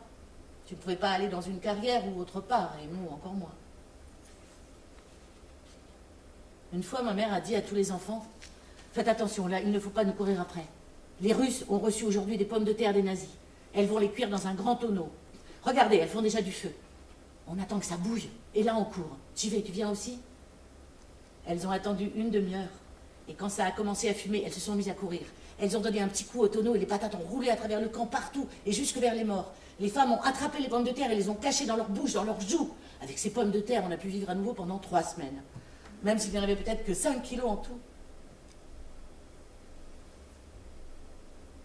[0.64, 3.52] Tu ne pouvais pas aller dans une carrière ou autre part, et nous encore moins.
[6.72, 8.26] Une fois, ma mère a dit à tous les enfants
[8.92, 10.64] Faites attention, là, il ne faut pas nous courir après.
[11.20, 13.28] Les Russes ont reçu aujourd'hui des pommes de terre des nazis.
[13.74, 15.10] Elles vont les cuire dans un grand tonneau.
[15.62, 16.70] Regardez, elles font déjà du feu.
[17.46, 19.16] On attend que ça bouille, et là on court.
[19.34, 20.18] Tu vas, tu viens aussi?
[21.46, 22.68] Elles ont attendu une demi-heure.
[23.28, 25.22] Et quand ça a commencé à fumer, elles se sont mises à courir.
[25.60, 27.80] Elles ont donné un petit coup au tonneau et les patates ont roulé à travers
[27.80, 29.52] le camp partout et jusque vers les morts.
[29.80, 32.14] Les femmes ont attrapé les pommes de terre et les ont cachées dans leur bouche,
[32.14, 32.70] dans leurs joues.
[33.00, 35.42] Avec ces pommes de terre, on a pu vivre à nouveau pendant trois semaines.
[36.02, 37.78] Même s'il n'y en avait peut-être que 5 kilos en tout.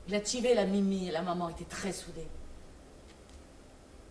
[0.09, 2.27] La Tivée, la Mimi et la maman étaient très soudées.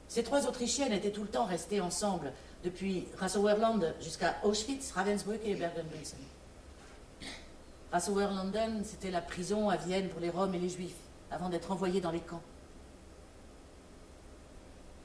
[0.08, 2.32] Ces trois Autrichiennes étaient tout le temps restées ensemble,
[2.64, 6.18] depuis Rassauerland jusqu'à Auschwitz, Ravensbrück et Bergen-Belsen.
[7.92, 10.96] Rassauerlanden, c'était la prison à Vienne pour les Roms et les Juifs,
[11.30, 12.42] avant d'être envoyés dans les camps.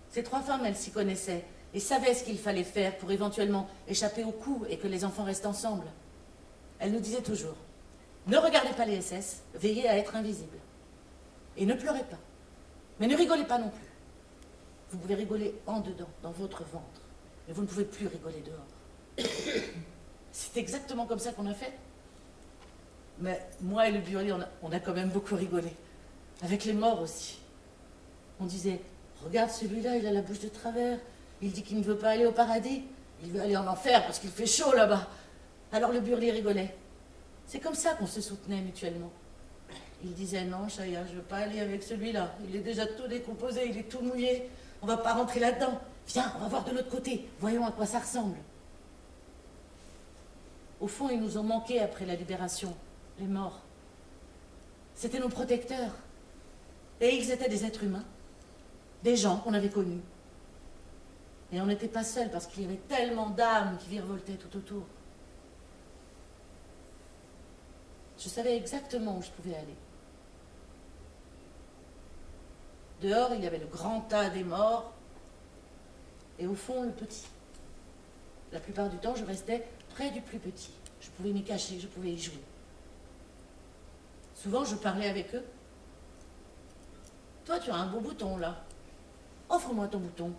[0.09, 4.23] Ces trois femmes, elles s'y connaissaient et savaient ce qu'il fallait faire pour éventuellement échapper
[4.23, 5.85] au coup et que les enfants restent ensemble.
[6.79, 7.55] Elles nous disaient toujours
[8.27, 10.57] Ne regardez pas les SS, veillez à être invisibles.
[11.57, 12.19] Et ne pleurez pas.
[12.99, 13.91] Mais ne rigolez pas non plus.
[14.91, 17.01] Vous pouvez rigoler en dedans, dans votre ventre.
[17.47, 19.27] Mais vous ne pouvez plus rigoler dehors.
[20.31, 21.73] C'est exactement comme ça qu'on a fait.
[23.19, 25.71] Mais moi et le Burly, on a, quand même beaucoup rigolé.
[26.41, 27.39] Avec les morts aussi.
[28.39, 28.81] On disait,
[29.23, 30.97] regarde celui-là, il a la bouche de travers.
[31.41, 32.83] Il dit qu'il ne veut pas aller au paradis.
[33.23, 35.07] Il veut aller en enfer parce qu'il fait chaud là-bas.
[35.71, 36.75] Alors le Burly rigolait.
[37.45, 39.11] C'est comme ça qu'on se soutenait mutuellement.
[40.03, 42.33] Il disait non, Chaya, je ne veux pas aller avec celui-là.
[42.47, 44.49] Il est déjà tout décomposé, il est tout mouillé.
[44.81, 45.79] On ne va pas rentrer là-dedans.
[46.07, 47.27] Viens, on va voir de l'autre côté.
[47.39, 48.37] Voyons à quoi ça ressemble.
[50.79, 52.75] Au fond, ils nous ont manqué après la libération,
[53.19, 53.59] les morts.
[54.95, 55.93] C'était nos protecteurs.
[56.99, 58.03] Et ils étaient des êtres humains,
[59.03, 60.01] des gens qu'on avait connus.
[61.51, 64.83] Et on n'était pas seuls parce qu'il y avait tellement d'âmes qui virevoltaient tout autour.
[68.17, 69.75] Je savais exactement où je pouvais aller.
[73.01, 74.93] Dehors, il y avait le grand tas des morts,
[76.37, 77.27] et au fond, le petit.
[78.51, 80.71] La plupart du temps, je restais près du plus petit.
[80.99, 82.43] Je pouvais m'y cacher, je pouvais y jouer.
[84.35, 85.43] Souvent, je parlais avec eux.
[87.45, 88.63] Toi, tu as un beau bouton là.
[89.49, 90.33] Offre-moi ton bouton.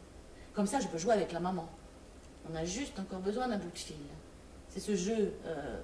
[0.54, 1.68] Comme ça, je peux jouer avec la maman.
[2.50, 3.96] On a juste encore besoin d'un bout de fil.
[4.68, 5.80] C'est ce jeu, euh,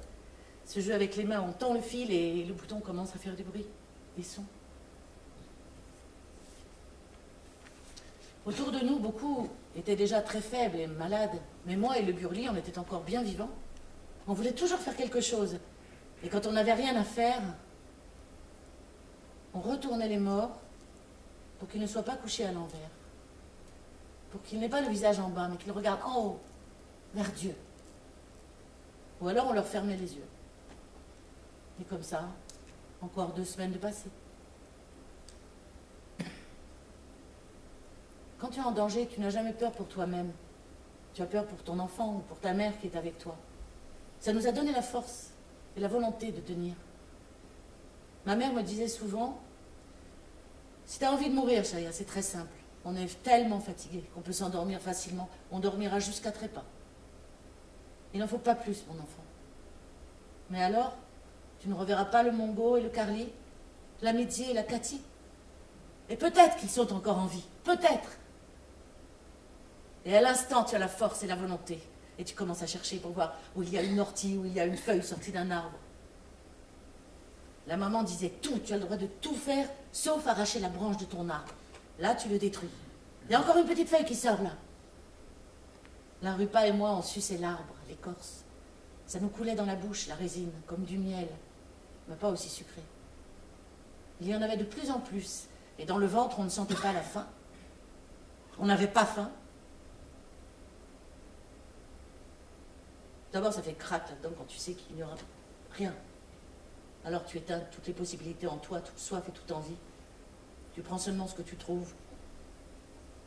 [0.64, 1.40] ce jeu avec les mains.
[1.40, 3.66] On tend le fil et le bouton commence à faire du bruit,
[4.16, 4.44] des sons.
[8.44, 12.48] Autour de nous, beaucoup étaient déjà très faibles et malades, mais moi et le Burly,
[12.48, 13.50] on était encore bien vivants.
[14.26, 15.58] On voulait toujours faire quelque chose.
[16.24, 17.42] Et quand on n'avait rien à faire,
[19.54, 20.58] on retournait les morts
[21.58, 22.90] pour qu'ils ne soient pas couchés à l'envers.
[24.30, 26.40] Pour qu'ils n'aient pas le visage en bas, mais qu'ils regardent en haut,
[27.14, 27.54] vers Dieu.
[29.20, 30.26] Ou alors on leur fermait les yeux.
[31.80, 32.24] Et comme ça,
[33.00, 34.08] encore deux semaines de passé.
[38.38, 40.30] Quand tu es en danger, tu n'as jamais peur pour toi-même.
[41.14, 43.36] Tu as peur pour ton enfant ou pour ta mère qui est avec toi.
[44.20, 45.30] Ça nous a donné la force
[45.76, 46.74] et la volonté de tenir.
[48.26, 49.40] Ma mère me disait souvent,
[50.86, 52.57] si tu as envie de mourir, Chaya, c'est très simple.
[52.88, 55.28] On est tellement fatigué qu'on peut s'endormir facilement.
[55.52, 56.64] On dormira jusqu'à trépas.
[58.14, 59.22] Il n'en faut pas plus, mon enfant.
[60.48, 60.96] Mais alors,
[61.60, 63.28] tu ne reverras pas le Mongo et le Carly,
[64.00, 65.02] l'amitié et la Cathy?
[66.08, 67.44] Et peut-être qu'ils sont encore en vie.
[67.62, 68.16] Peut-être.
[70.06, 71.82] Et à l'instant, tu as la force et la volonté.
[72.18, 74.54] Et tu commences à chercher pour voir où il y a une ortie, où il
[74.54, 75.76] y a une feuille sortie d'un arbre.
[77.66, 80.96] La maman disait tout, tu as le droit de tout faire, sauf arracher la branche
[80.96, 81.52] de ton arbre.
[81.98, 82.68] Là, tu le détruis.
[83.26, 84.52] Il y a encore une petite feuille qui sort là.
[86.22, 88.44] La rupa et moi, on suçait l'arbre, l'écorce.
[89.06, 91.28] Ça nous coulait dans la bouche, la résine, comme du miel,
[92.08, 92.82] mais pas aussi sucré.
[94.20, 95.46] Il y en avait de plus en plus,
[95.78, 97.26] et dans le ventre, on ne sentait pas la faim.
[98.58, 99.30] On n'avait pas faim,
[103.32, 105.16] D'abord, ça fait craque là-dedans quand tu sais qu'il n'y aura
[105.72, 105.94] rien.
[107.04, 109.76] Alors tu éteins toutes les possibilités en toi, toute soif et toute envie.
[110.78, 111.92] Tu prends seulement ce que tu trouves,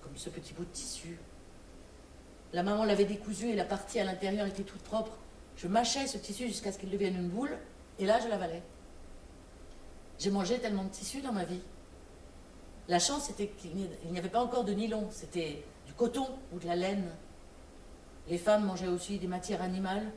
[0.02, 1.20] comme ce petit bout de tissu.
[2.54, 5.18] La maman l'avait décousu et la partie à l'intérieur était toute propre.
[5.58, 7.58] Je mâchais ce tissu jusqu'à ce qu'il devienne une boule,
[8.00, 8.64] et là je l'avalais.
[10.18, 11.60] J'ai mangé tellement de tissu dans ma vie.
[12.88, 16.68] La chance, c'était qu'il n'y avait pas encore de nylon, c'était du coton ou de
[16.68, 17.12] la laine.
[18.30, 20.10] Les femmes mangeaient aussi des matières animales,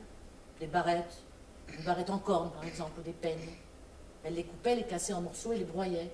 [0.61, 1.21] des barrettes,
[1.67, 3.57] des barrettes en corne par exemple, ou des peignes.
[4.23, 6.13] Elles les coupaient, les cassaient en morceaux et les broyaient.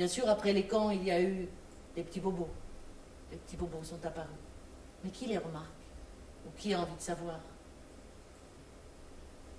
[0.00, 1.46] Bien sûr, après les camps, il y a eu
[1.94, 2.48] des petits bobos.
[3.30, 4.30] Les petits bobos sont apparus.
[5.04, 5.66] Mais qui les remarque
[6.46, 7.38] Ou qui a envie de savoir?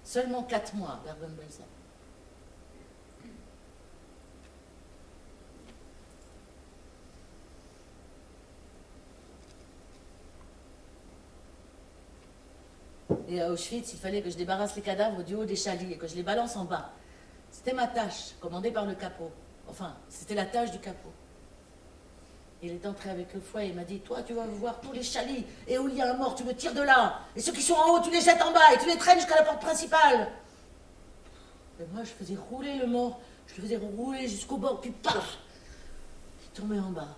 [0.03, 1.63] Seulement quatre mois, Bergen-Belsen.
[13.27, 15.97] Et à Auschwitz, il fallait que je débarrasse les cadavres du haut des chalets et
[15.99, 16.89] que je les balance en bas.
[17.51, 19.29] C'était ma tâche, commandée par le capot.
[19.71, 21.13] Enfin, c'était la tâche du capot.
[22.61, 25.01] Il est entré avec le foie et m'a dit Toi, tu vas voir tous les
[25.01, 27.21] chalets et où il y a un mort, tu me tires de là.
[27.37, 29.17] Et ceux qui sont en haut, tu les jettes en bas et tu les traînes
[29.17, 30.27] jusqu'à la porte principale.
[31.79, 33.21] Et moi, je faisais rouler le mort.
[33.47, 35.37] Je le faisais rouler jusqu'au bord, puis paf
[36.43, 37.15] Il tombait en bas.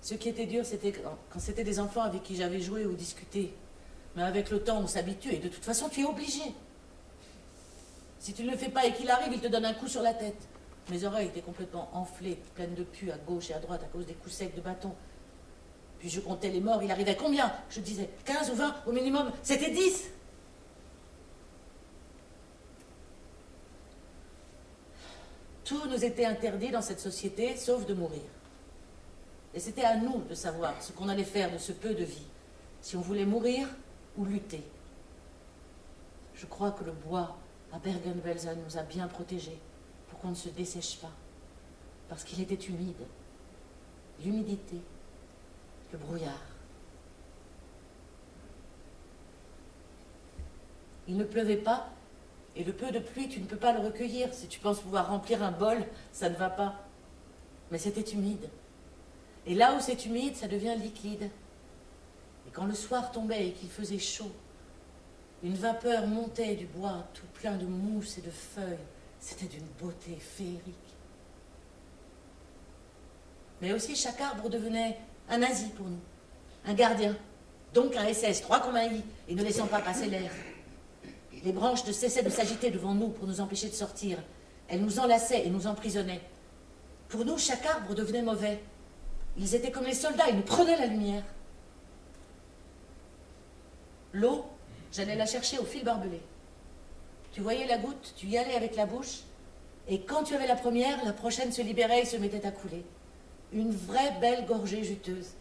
[0.00, 3.52] Ce qui était dur, c'était quand c'était des enfants avec qui j'avais joué ou discuté.
[4.14, 6.42] Mais avec le temps, on s'habitue et de toute façon, tu es obligé.
[8.24, 10.00] Si tu ne le fais pas et qu'il arrive, il te donne un coup sur
[10.00, 10.48] la tête.
[10.88, 14.06] Mes oreilles étaient complètement enflées, pleines de pu à gauche et à droite à cause
[14.06, 14.94] des coups secs de bâton.
[15.98, 17.52] Puis je comptais les morts, il arrivait combien?
[17.68, 19.30] Je disais 15 ou 20 au minimum.
[19.42, 20.04] C'était 10
[25.66, 28.22] Tout nous était interdit dans cette société, sauf de mourir.
[29.52, 32.26] Et c'était à nous de savoir ce qu'on allait faire de ce peu de vie,
[32.80, 33.68] si on voulait mourir
[34.16, 34.62] ou lutter.
[36.34, 37.36] Je crois que le bois
[37.74, 39.58] à Bergen-Belsen nous a bien protégés
[40.08, 41.10] pour qu'on ne se dessèche pas,
[42.08, 43.02] parce qu'il était humide.
[44.24, 44.76] L'humidité,
[45.92, 46.40] le brouillard.
[51.08, 51.90] Il ne pleuvait pas,
[52.54, 54.32] et le peu de pluie, tu ne peux pas le recueillir.
[54.32, 56.76] Si tu penses pouvoir remplir un bol, ça ne va pas.
[57.72, 58.48] Mais c'était humide.
[59.46, 61.24] Et là où c'est humide, ça devient liquide.
[62.46, 64.30] Et quand le soir tombait et qu'il faisait chaud,
[65.44, 68.78] une vapeur montait du bois tout plein de mousse et de feuilles.
[69.20, 70.74] C'était d'une beauté féerique.
[73.60, 76.00] Mais aussi chaque arbre devenait un asile pour nous,
[76.66, 77.14] un gardien,
[77.74, 80.30] donc un SS, trois comme un I, et ne laissant pas passer l'air.
[81.44, 84.18] Les branches ne cessaient de s'agiter devant nous pour nous empêcher de sortir.
[84.68, 86.22] Elles nous enlaçaient et nous emprisonnaient.
[87.08, 88.62] Pour nous, chaque arbre devenait mauvais.
[89.36, 91.22] Ils étaient comme les soldats, ils nous prenaient la lumière.
[94.14, 94.46] L'eau,
[94.94, 96.20] j'allais la chercher au fil barbelé.
[97.32, 99.22] Tu voyais la goutte, tu y allais avec la bouche,
[99.88, 102.84] et quand tu avais la première, la prochaine se libérait et se mettait à couler.
[103.52, 105.32] Une vraie belle gorgée juteuse.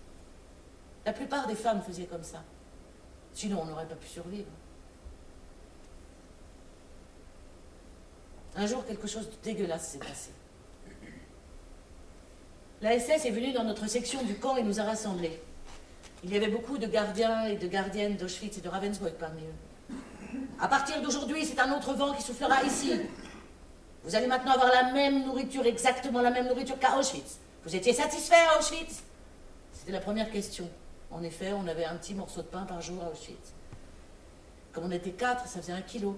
[1.06, 2.44] La plupart des femmes faisaient comme ça.
[3.34, 4.50] Sinon, on n'aurait pas pu survivre.
[8.56, 10.32] Un jour, quelque chose de dégueulasse s'est passé.
[12.82, 15.42] La SS est venue dans notre section du camp et nous a rassemblés.
[16.24, 20.38] Il y avait beaucoup de gardiens et de gardiennes d'Auschwitz et de Ravensbrück parmi eux.
[20.60, 22.94] À partir d'aujourd'hui, c'est un autre vent qui soufflera ici.
[24.06, 27.40] Vous allez maintenant avoir la même nourriture, exactement la même nourriture qu'à Auschwitz.
[27.66, 29.04] Vous étiez satisfait à Auschwitz?
[29.74, 30.70] C'était la première question.
[31.12, 33.54] En effet, on avait un petit morceau de pain par jour à Auschwitz.
[34.72, 36.18] Comme on était quatre, ça faisait un kilo.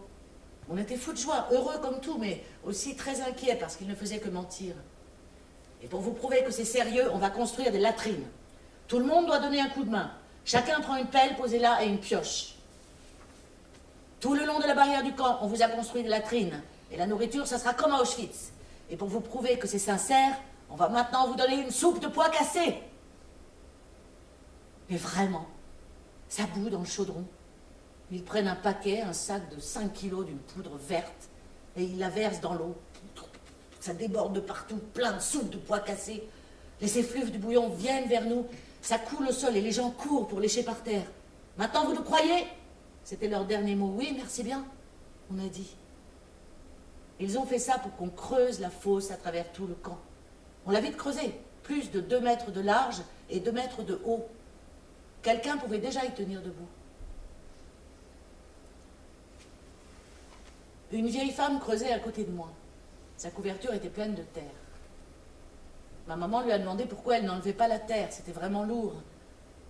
[0.70, 3.96] On était fous de joie, heureux comme tout, mais aussi très inquiets parce qu'ils ne
[3.96, 4.76] faisaient que mentir.
[5.82, 8.26] Et pour vous prouver que c'est sérieux, on va construire des latrines.
[8.88, 10.12] Tout le monde doit donner un coup de main.
[10.45, 12.56] Chacun prend une pelle, posez-la et une pioche.
[14.19, 16.62] Tout le long de la barrière du camp, on vous a construit des latrines.
[16.91, 18.52] Et la nourriture, ça sera comme à Auschwitz.
[18.89, 20.36] Et pour vous prouver que c'est sincère,
[20.69, 22.76] on va maintenant vous donner une soupe de pois cassés.
[24.89, 25.48] Mais vraiment,
[26.30, 27.26] ça bout dans le chaudron.
[28.12, 31.30] Ils prennent un paquet, un sac de 5 kilos d'une poudre verte,
[31.76, 32.76] et ils la versent dans l'eau.
[33.80, 36.28] Ça déborde de partout, plein de soupe de pois cassés.
[36.82, 38.45] Les effluves du bouillon viennent vers nous.
[38.86, 41.08] Ça coule au sol et les gens courent pour lécher par terre.
[41.58, 42.45] Maintenant, vous nous croyez?
[43.04, 43.91] C'était leur dernier mot.
[43.98, 44.63] Oui, merci bien,
[45.34, 45.76] on a dit.
[47.19, 49.98] Ils ont fait ça pour qu'on creuse la fosse à travers tout le camp.
[50.67, 54.28] On l'a vite creusé, plus de deux mètres de large et deux mètres de haut.
[55.24, 56.67] Quelqu'un pouvait déjà y tenir debout.
[60.91, 62.52] Une vieille femme creusait à côté de moi.
[63.17, 64.43] Sa couverture était pleine de terre.
[66.08, 68.94] Ma maman lui a demandé pourquoi elle n'enlevait pas la terre, c'était vraiment lourd.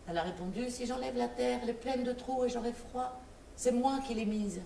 [0.07, 3.19] Elle a répondu Si j'enlève la terre, elle est pleine de trous et j'aurai froid.
[3.55, 4.61] C'est moi qui l'ai mise.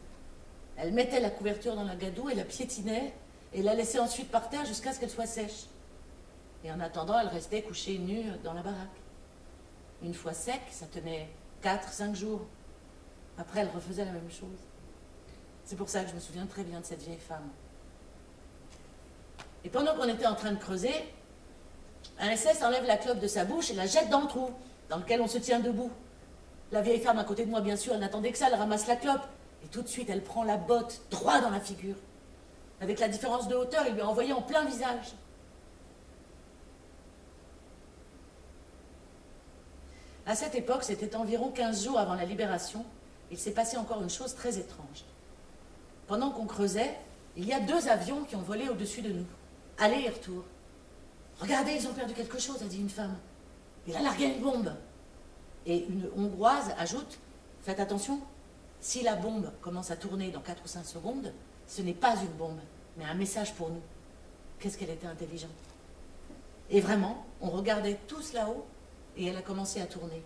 [0.78, 3.14] Elle mettait la couverture dans la gadoue et la piétinait
[3.54, 5.66] et la laissait ensuite par terre jusqu'à ce qu'elle soit sèche.
[6.64, 8.88] Et en attendant, elle restait couchée nue dans la baraque.
[10.02, 11.30] Une fois sec, ça tenait
[11.64, 12.42] 4-5 jours.
[13.38, 14.58] Après, elle refaisait la même chose.
[15.66, 17.48] C'est pour ça que je me souviens très bien de cette vieille femme.
[19.64, 20.94] Et pendant qu'on était en train de creuser,
[22.20, 24.50] un SS enlève la clope de sa bouche et la jette dans le trou,
[24.90, 25.92] dans lequel on se tient debout.
[26.72, 28.88] La vieille femme à côté de moi, bien sûr, elle n'attendait que ça, elle ramasse
[28.88, 29.22] la clope.
[29.64, 31.96] Et tout de suite, elle prend la botte droit dans la figure.
[32.82, 35.14] Avec la différence de hauteur, il lui a envoyé en plein visage.
[40.26, 42.86] À cette époque, c'était environ 15 jours avant la libération,
[43.32, 45.04] il s'est passé encore une chose très étrange.
[46.08, 46.96] Pendant qu'on creusait,
[47.36, 49.26] il y a deux avions qui ont volé au-dessus de nous.
[49.78, 50.44] Aller et retour.
[51.40, 53.16] Regardez, ils ont perdu quelque chose, a dit une femme.
[53.88, 54.74] Il a largué une bombe.
[55.66, 57.20] Et une Hongroise ajoute,
[57.62, 58.20] faites attention,
[58.82, 61.34] si la bombe commence à tourner dans 4 ou 5 secondes,
[61.68, 62.60] ce n'est pas une bombe,
[62.98, 63.82] mais un message pour nous.
[64.60, 65.52] Qu'est-ce qu'elle était intelligente.
[66.70, 68.66] Et vraiment, on regardait tous là-haut
[69.18, 70.22] et elle a commencé à tourner.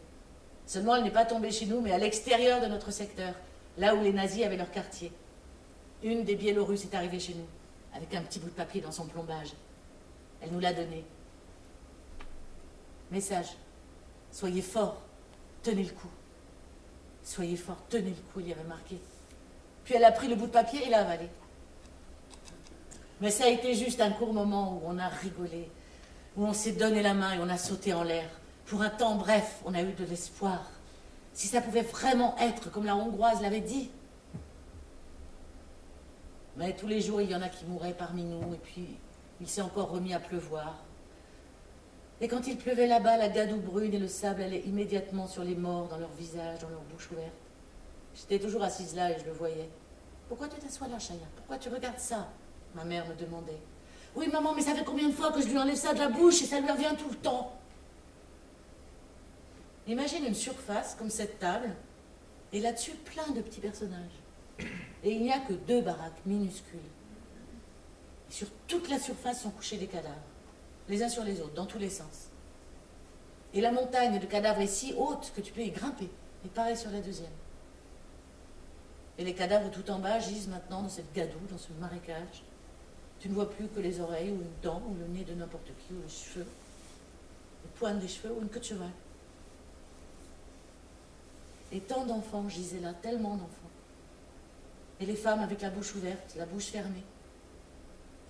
[0.65, 3.33] Seulement, elle n'est pas tombée chez nous, mais à l'extérieur de notre secteur,
[3.77, 5.11] là où les nazis avaient leur quartier.
[6.03, 7.47] Une des Biélorusses est arrivée chez nous,
[7.95, 9.53] avec un petit bout de papier dans son plombage.
[10.43, 11.05] Elle nous l'a donné.
[13.11, 13.55] Message.
[14.31, 15.01] Soyez forts,
[15.61, 16.09] tenez le coup.
[17.23, 18.99] Soyez forts, tenez le coup, il y avait marqué.
[19.85, 21.29] Puis elle a pris le bout de papier et l'a avalé.
[23.21, 25.69] Mais ça a été juste un court moment où on a rigolé,
[26.35, 28.29] où on s'est donné la main et on a sauté en l'air.
[28.65, 30.71] Pour un temps bref, on a eu de l'espoir.
[31.33, 33.89] Si ça pouvait vraiment être comme la Hongroise l'avait dit.
[36.57, 38.97] Mais tous les jours, il y en a qui mouraient parmi nous, et puis
[39.43, 40.77] il s'est encore remis à pleuvoir.
[42.21, 45.55] Et quand il pleuvait là-bas, la gadoue brune et le sable allaient immédiatement sur les
[45.55, 47.33] morts, dans leur visage, dans leur bouche ouverte.
[48.15, 49.69] J'étais toujours assise là et je le voyais.
[50.29, 51.19] Pourquoi tu t'assois là, Chaya?
[51.35, 52.29] Pourquoi tu regardes ça?
[52.73, 53.59] Ma mère me demandait.
[54.15, 56.07] Oui, maman, mais ça fait combien de fois que je lui enlève ça de la
[56.07, 57.51] bouche et ça lui revient tout le temps?
[59.87, 61.69] Imagine une surface comme cette table,
[62.53, 64.21] et là-dessus plein de petits personnages.
[65.03, 66.79] Et il n'y a que deux baraques minuscules.
[68.33, 70.15] Sur toute la surface sont couchés des cadavres,
[70.89, 72.29] les uns sur les autres, dans tous les sens.
[73.53, 76.09] Et la montagne de cadavres est si haute que tu peux y grimper,
[76.43, 77.29] et pareil sur la deuxième.
[79.19, 82.41] Et les cadavres tout en bas gisent maintenant dans cette gadoue, dans ce marécage.
[83.19, 85.67] Tu ne vois plus que les oreilles, ou une dent, ou le nez de n'importe
[85.67, 86.47] qui, ou les cheveux,
[87.65, 88.89] les pointes des cheveux, ou une queue de cheval.
[91.71, 93.69] Et tant d'enfants gisaient là, tellement d'enfants.
[94.99, 97.03] Et les femmes avec la bouche ouverte, la bouche fermée.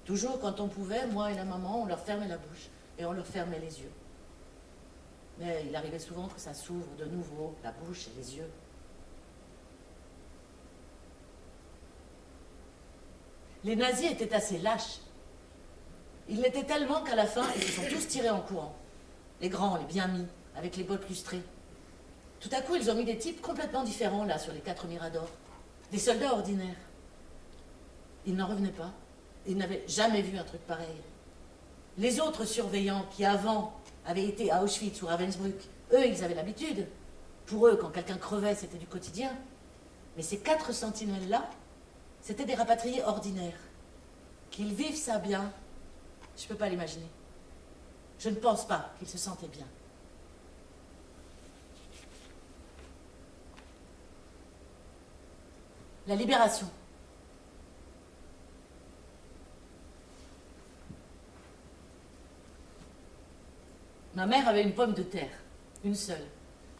[0.05, 3.13] Toujours quand on pouvait, moi et la maman, on leur fermait la bouche et on
[3.13, 3.91] leur fermait les yeux.
[5.39, 8.49] Mais il arrivait souvent que ça s'ouvre de nouveau, la bouche et les yeux.
[13.63, 14.99] Les nazis étaient assez lâches.
[16.27, 18.75] Ils l'étaient tellement qu'à la fin, ils se sont tous tirés en courant.
[19.41, 21.41] Les grands, les bien mis, avec les bottes lustrées.
[22.39, 25.29] Tout à coup, ils ont mis des types complètement différents là sur les quatre miradors.
[25.91, 26.75] Des soldats ordinaires.
[28.25, 28.91] Ils n'en revenaient pas.
[29.45, 31.01] Ils n'avaient jamais vu un truc pareil.
[31.97, 33.73] Les autres surveillants qui avant
[34.05, 35.61] avaient été à Auschwitz ou Ravensbrück,
[35.93, 36.87] eux, ils avaient l'habitude.
[37.45, 39.31] Pour eux, quand quelqu'un crevait, c'était du quotidien.
[40.15, 41.49] Mais ces quatre sentinelles-là,
[42.21, 43.59] c'était des rapatriés ordinaires.
[44.49, 45.51] Qu'ils vivent ça bien,
[46.37, 47.09] je ne peux pas l'imaginer.
[48.19, 49.65] Je ne pense pas qu'ils se sentaient bien.
[56.07, 56.69] La libération.
[64.15, 65.31] Ma mère avait une pomme de terre,
[65.83, 66.25] une seule.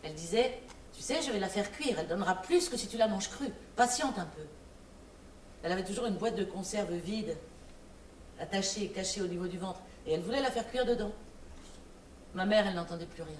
[0.04, 0.62] Elle disait,
[0.94, 3.30] tu sais, je vais la faire cuire, elle donnera plus que si tu la manges
[3.30, 3.52] crue.
[3.76, 4.44] Patiente un peu.
[5.64, 7.36] Elle avait toujours une boîte de conserve vide,
[8.40, 11.12] attachée, cachée au niveau du ventre, et elle voulait la faire cuire dedans.
[12.36, 13.40] Ma mère, elle n'entendait plus rien.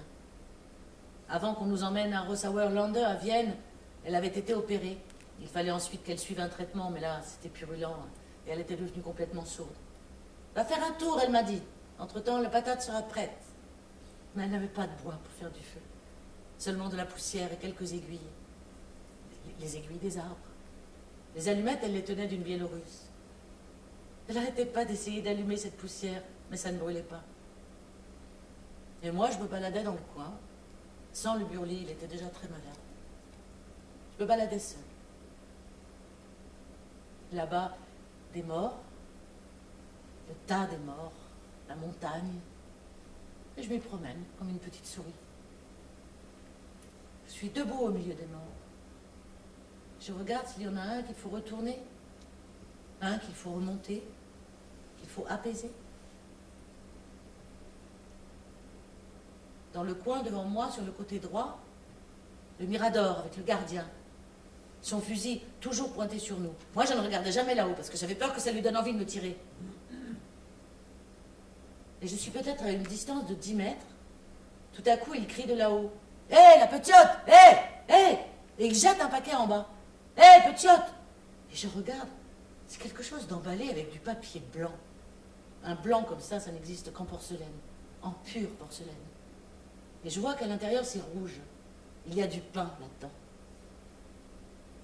[1.28, 3.54] Avant qu'on nous emmène à Rossauer à Vienne,
[4.04, 4.98] elle avait été opérée.
[5.40, 7.96] Il fallait ensuite qu'elle suive un traitement, mais là, c'était purulent,
[8.46, 9.74] et elle était devenue complètement sourde.
[10.54, 11.62] Va faire un tour, elle m'a dit.
[11.98, 13.43] Entre-temps, la patate sera prête.
[14.34, 15.80] Mais elle n'avait pas de bois pour faire du feu.
[16.58, 18.20] Seulement de la poussière et quelques aiguilles.
[19.60, 20.36] Les aiguilles des arbres.
[21.34, 23.10] Les allumettes, elle les tenait d'une biélorusse.
[24.28, 27.22] Elle n'arrêtait pas d'essayer d'allumer cette poussière, mais ça ne brûlait pas.
[29.02, 30.32] Et moi, je me baladais dans le coin.
[31.12, 32.64] Sans le burli, il était déjà très malade.
[34.16, 34.80] Je me baladais seul.
[37.32, 37.76] Là-bas,
[38.32, 38.80] des morts,
[40.28, 41.12] le tas des morts,
[41.68, 42.40] la montagne.
[43.56, 45.12] Et je m'y promène comme une petite souris.
[47.26, 48.40] Je suis debout au milieu des morts.
[50.00, 51.78] Je regarde s'il y en a un qu'il faut retourner,
[53.00, 54.02] un qu'il faut remonter,
[54.98, 55.70] qu'il faut apaiser.
[59.72, 61.58] Dans le coin devant moi, sur le côté droit,
[62.60, 63.84] le mirador avec le gardien,
[64.82, 66.52] son fusil toujours pointé sur nous.
[66.74, 68.92] Moi, je ne regardais jamais là-haut parce que j'avais peur que ça lui donne envie
[68.92, 69.36] de me tirer.
[72.04, 73.86] Et je suis peut-être à une distance de 10 mètres.
[74.74, 75.90] Tout à coup, il crie de là-haut.
[76.30, 76.94] Hé, la petite
[77.26, 77.56] Hé
[77.88, 78.18] Hé
[78.58, 79.66] Et il jette un paquet en bas.
[80.14, 80.68] Hé, petite
[81.50, 82.08] Et je regarde.
[82.66, 84.72] C'est quelque chose d'emballé avec du papier blanc.
[85.64, 87.48] Un blanc comme ça, ça n'existe qu'en porcelaine,
[88.02, 88.92] en pure porcelaine.
[90.04, 91.40] Et je vois qu'à l'intérieur, c'est rouge.
[92.06, 93.14] Il y a du pain là-dedans.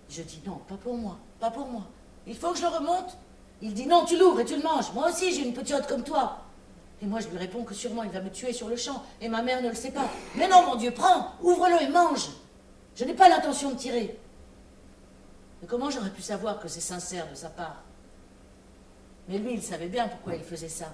[0.09, 1.83] Je dis non, pas pour moi, pas pour moi.
[2.27, 3.19] Il faut que je le remonte.
[3.61, 4.91] Il dit non, tu l'ouvres et tu le manges.
[4.95, 6.40] Moi aussi, j'ai une petite comme toi.
[7.03, 9.03] Et moi, je lui réponds que sûrement il va me tuer sur le champ.
[9.21, 10.09] Et ma mère ne le sait pas.
[10.37, 12.29] Mais non, mon Dieu, prends, ouvre-le et mange.
[12.95, 14.19] Je n'ai pas l'intention de tirer.
[15.61, 17.83] Mais comment j'aurais pu savoir que c'est sincère de sa part?
[19.29, 20.93] Mais lui, il savait bien pourquoi il faisait ça.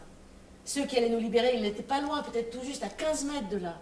[0.65, 3.49] Ceux qui allaient nous libérer, ils n'étaient pas loin, peut-être tout juste à 15 mètres
[3.49, 3.77] de là.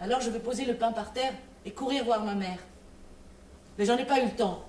[0.00, 1.32] Alors je vais poser le pain par terre
[1.64, 2.58] et courir voir ma mère.
[3.78, 4.64] Mais j'en ai pas eu le temps.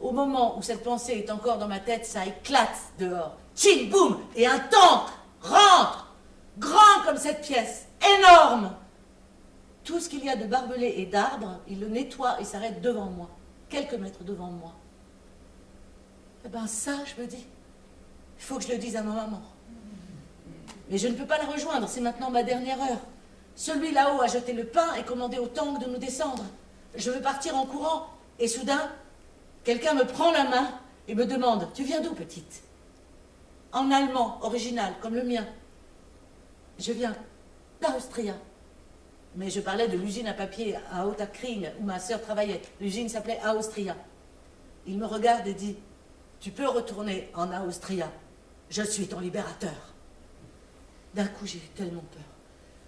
[0.00, 3.36] Au moment où cette pensée est encore dans ma tête, ça éclate dehors.
[3.60, 5.08] Tching, boum Et un tank
[5.42, 6.06] rentre
[6.58, 7.86] Grand comme cette pièce
[8.18, 8.72] Énorme
[9.84, 13.06] Tout ce qu'il y a de barbelé et d'arbres, il le nettoie et s'arrête devant
[13.06, 13.28] moi.
[13.68, 14.72] Quelques mètres devant moi.
[16.46, 17.44] Eh ben ça, je me dis,
[18.38, 19.42] il faut que je le dise à ma maman.
[20.88, 23.00] Mais je ne peux pas la rejoindre, c'est maintenant ma dernière heure.
[23.56, 26.44] Celui là-haut a jeté le pain et commandé au tank de nous descendre.
[26.94, 28.06] Je veux partir en courant,
[28.38, 28.90] et soudain,
[29.64, 30.68] quelqu'un me prend la main
[31.08, 32.62] et me demande Tu viens d'où, petite?
[33.72, 35.46] En allemand, original, comme le mien.
[36.78, 37.14] Je viens
[37.80, 38.34] d'Austria.
[39.36, 42.62] Mais je parlais de l'usine à papier à Ottakring où ma sœur travaillait.
[42.80, 43.96] L'usine s'appelait Austria.
[44.86, 45.76] Il me regarde et dit
[46.40, 48.10] Tu peux retourner en Austria.
[48.70, 49.94] Je suis ton libérateur.
[51.14, 52.22] D'un coup, j'ai eu tellement peur.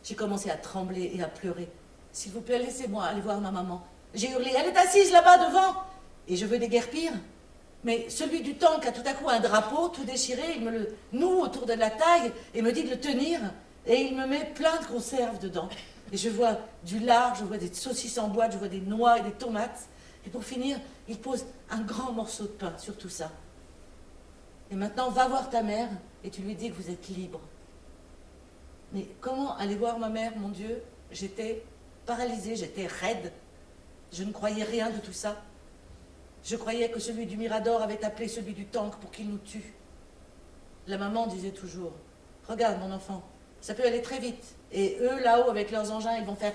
[0.02, 1.68] J'ai commencé à trembler et à pleurer.
[2.10, 3.86] S'il vous plaît, laissez-moi aller voir ma maman.
[4.14, 5.82] J'ai hurlé, elle est assise là-bas devant.
[6.26, 7.12] Et je veux déguerpir.
[7.84, 10.96] Mais celui du tank a tout à coup un drapeau tout déchiré, il me le
[11.12, 13.40] noue autour de la taille et me dit de le tenir.
[13.86, 15.68] Et il me met plein de conserves dedans.
[16.12, 19.18] Et je vois du lard, je vois des saucisses en boîte, je vois des noix
[19.18, 19.88] et des tomates.
[20.24, 20.78] Et pour finir,
[21.08, 23.32] il pose un grand morceau de pain sur tout ça.
[24.70, 25.88] Et maintenant, va voir ta mère
[26.22, 27.40] et tu lui dis que vous êtes libre.
[28.92, 30.82] Mais comment aller voir ma mère, mon Dieu?
[31.10, 31.64] J'étais
[32.06, 33.32] paralysée, j'étais raide.
[34.12, 35.42] Je ne croyais rien de tout ça.
[36.44, 39.74] Je croyais que celui du Mirador avait appelé celui du tank pour qu'il nous tue.
[40.86, 41.92] La maman disait toujours
[42.48, 43.22] Regarde, mon enfant,
[43.60, 44.56] ça peut aller très vite.
[44.72, 46.52] Et eux, là-haut, avec leurs engins, ils vont faire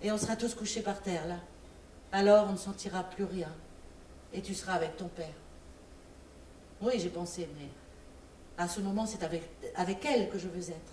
[0.00, 1.38] Et on sera tous couchés par terre, là.
[2.12, 3.52] Alors on ne sentira plus rien.
[4.32, 5.34] Et tu seras avec ton père.
[6.80, 7.68] Oui, j'ai pensé, mais
[8.58, 9.42] à ce moment, c'est avec,
[9.74, 10.92] avec elle que je veux être.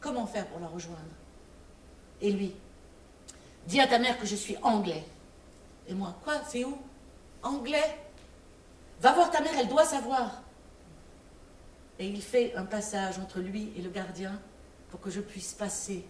[0.00, 1.00] Comment faire pour la rejoindre?
[2.20, 2.54] Et lui,
[3.66, 5.04] dis à ta mère que je suis anglais.
[5.90, 6.78] Et moi, quoi C'est où?
[7.42, 7.98] Anglais
[9.00, 10.42] Va voir ta mère, elle doit savoir.
[11.98, 14.40] Et il fait un passage entre lui et le gardien
[14.88, 16.06] pour que je puisse passer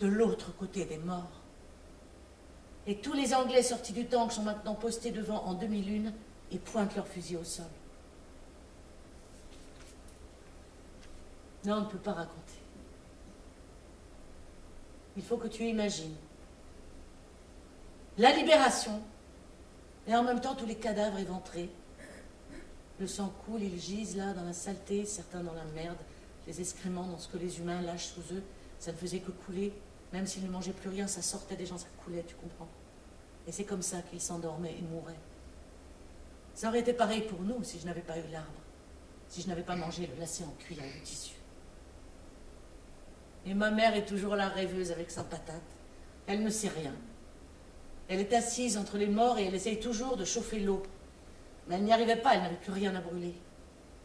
[0.00, 1.42] de l'autre côté des morts.
[2.86, 6.12] Et tous les Anglais sortis du tank sont maintenant postés devant en demi-lune
[6.50, 7.66] et pointent leurs fusils au sol.
[11.64, 12.54] Non, on ne peut pas raconter.
[15.16, 16.14] Il faut que tu imagines
[18.18, 19.02] la libération
[20.06, 21.70] et en même temps tous les cadavres éventrés.
[22.98, 25.98] Le sang coule, ils gisent là dans la saleté, certains dans la merde,
[26.46, 28.42] les excréments dans ce que les humains lâchent sous eux.
[28.78, 29.72] Ça ne faisait que couler.
[30.12, 32.68] Même s'ils ne mangeaient plus rien, ça sortait des gens, ça coulait, tu comprends.
[33.46, 35.18] Et c'est comme ça qu'ils s'endormaient et mouraient.
[36.54, 38.48] Ça aurait été pareil pour nous si je n'avais pas eu l'arbre,
[39.28, 41.34] si je n'avais pas mangé le lacet en cuir et le tissu.
[43.44, 45.60] Et ma mère est toujours la rêveuse avec sa patate.
[46.26, 46.92] Elle ne sait rien.
[48.08, 50.82] Elle est assise entre les morts et elle essaye toujours de chauffer l'eau.
[51.66, 53.34] Mais elle n'y arrivait pas, elle n'avait plus rien à brûler.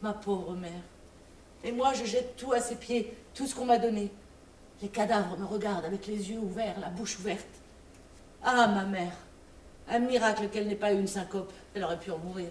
[0.02, 0.72] Ma pauvre mère.
[1.64, 4.12] Et moi, je jette tout à ses pieds, tout ce qu'on m'a donné.
[4.82, 7.46] Les cadavres me regardent avec les yeux ouverts, la bouche ouverte.
[8.44, 9.14] Ah, ma mère.
[9.88, 11.54] Un miracle qu'elle n'ait pas eu une syncope.
[11.76, 12.50] Elle aurait pu en mourir.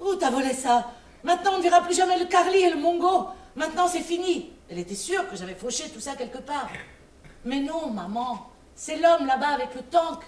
[0.00, 0.90] Où t'as volé ça?
[1.22, 3.28] Maintenant, on ne verra plus jamais le Carly et le Mongo.
[3.56, 4.50] Maintenant, c'est fini.
[4.68, 6.68] Elle était sûre que j'avais fauché tout ça quelque part.
[7.44, 8.49] Mais non, maman,
[8.80, 10.22] c'est l'homme là-bas avec le tank.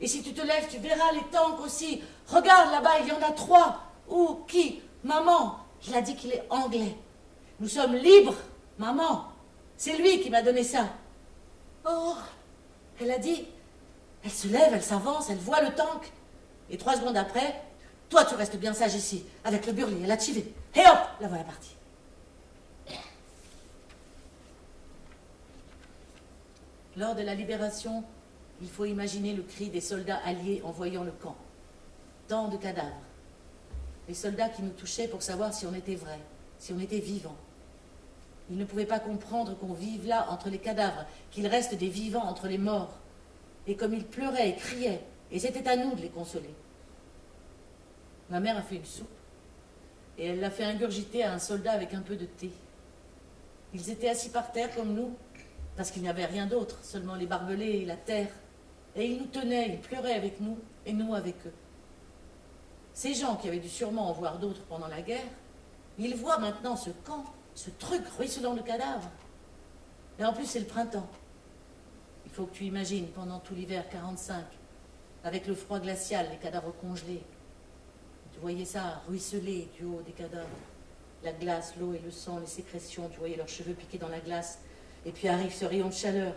[0.00, 2.00] Et si tu te lèves, tu verras les tanks aussi.
[2.28, 3.80] Regarde là-bas, il y en a trois.
[4.08, 4.80] Où Qui?
[5.02, 5.58] Maman.
[5.88, 6.96] Il a dit qu'il est anglais.
[7.58, 8.36] Nous sommes libres,
[8.78, 9.24] maman.
[9.76, 10.84] C'est lui qui m'a donné ça.
[11.84, 12.14] Oh,
[13.00, 13.44] elle a dit.
[14.22, 16.12] Elle se lève, elle s'avance, elle voit le tank.
[16.70, 17.60] Et trois secondes après,
[18.08, 20.54] toi tu restes bien sage ici, avec le burli et la tivée.
[20.76, 21.75] Et hop, la voilà partie.
[26.96, 28.02] Lors de la libération,
[28.62, 31.36] il faut imaginer le cri des soldats alliés en voyant le camp.
[32.28, 33.02] Tant de cadavres.
[34.08, 36.18] Les soldats qui nous touchaient pour savoir si on était vrai,
[36.58, 37.36] si on était vivant.
[38.50, 42.24] Ils ne pouvaient pas comprendre qu'on vive là entre les cadavres, qu'il reste des vivants
[42.24, 42.94] entre les morts.
[43.66, 46.54] Et comme ils pleuraient et criaient, Et c'était à nous de les consoler.
[48.30, 49.08] Ma mère a fait une soupe
[50.18, 52.50] et elle l'a fait ingurgiter à un soldat avec un peu de thé.
[53.74, 55.14] Ils étaient assis par terre comme nous,
[55.76, 58.30] parce qu'il n'y avait rien d'autre, seulement les barbelés et la terre.
[58.94, 61.52] Et ils nous tenaient, ils pleuraient avec nous, et nous avec eux.
[62.94, 65.28] Ces gens qui avaient dû sûrement en voir d'autres pendant la guerre,
[65.98, 67.24] ils voient maintenant ce camp,
[67.54, 69.10] ce truc ruisselant de cadavres.
[70.18, 71.08] Et en plus, c'est le printemps.
[72.24, 74.44] Il faut que tu imagines, pendant tout l'hiver 45,
[75.24, 77.22] avec le froid glacial, les cadavres congelés.
[78.32, 80.46] Tu voyais ça ruisseler du haut des cadavres.
[81.22, 84.20] La glace, l'eau et le sang, les sécrétions, tu voyais leurs cheveux piqués dans la
[84.20, 84.58] glace.
[85.06, 86.34] Et puis arrive ce rayon de chaleur.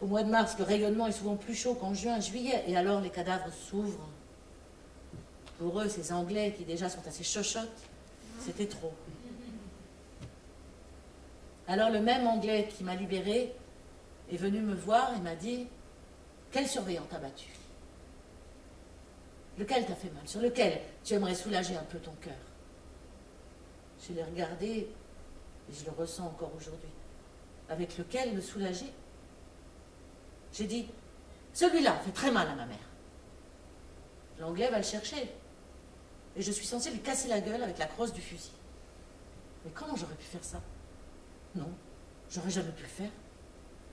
[0.00, 3.00] Au mois de mars, le rayonnement est souvent plus chaud qu'en juin, juillet, et alors
[3.00, 4.08] les cadavres s'ouvrent.
[5.58, 7.68] Pour eux, ces Anglais qui déjà sont assez chochottes,
[8.40, 8.92] c'était trop.
[11.66, 13.52] Alors le même Anglais qui m'a libéré
[14.32, 15.66] est venu me voir et m'a dit
[16.50, 17.48] Quel surveillant t'a battu
[19.58, 20.26] Lequel t'a fait mal?
[20.26, 22.32] Sur lequel tu aimerais soulager un peu ton cœur?
[24.00, 26.88] Je l'ai regardé et je le ressens encore aujourd'hui.
[27.68, 28.92] Avec lequel le soulager
[30.52, 30.88] J'ai dit
[31.52, 32.76] Celui-là fait très mal à ma mère.
[34.38, 35.30] L'anglais va le chercher.
[36.36, 38.52] Et je suis censée lui casser la gueule avec la crosse du fusil.
[39.64, 40.60] Mais comment j'aurais pu faire ça?
[41.54, 41.68] Non,
[42.30, 43.10] j'aurais jamais pu le faire.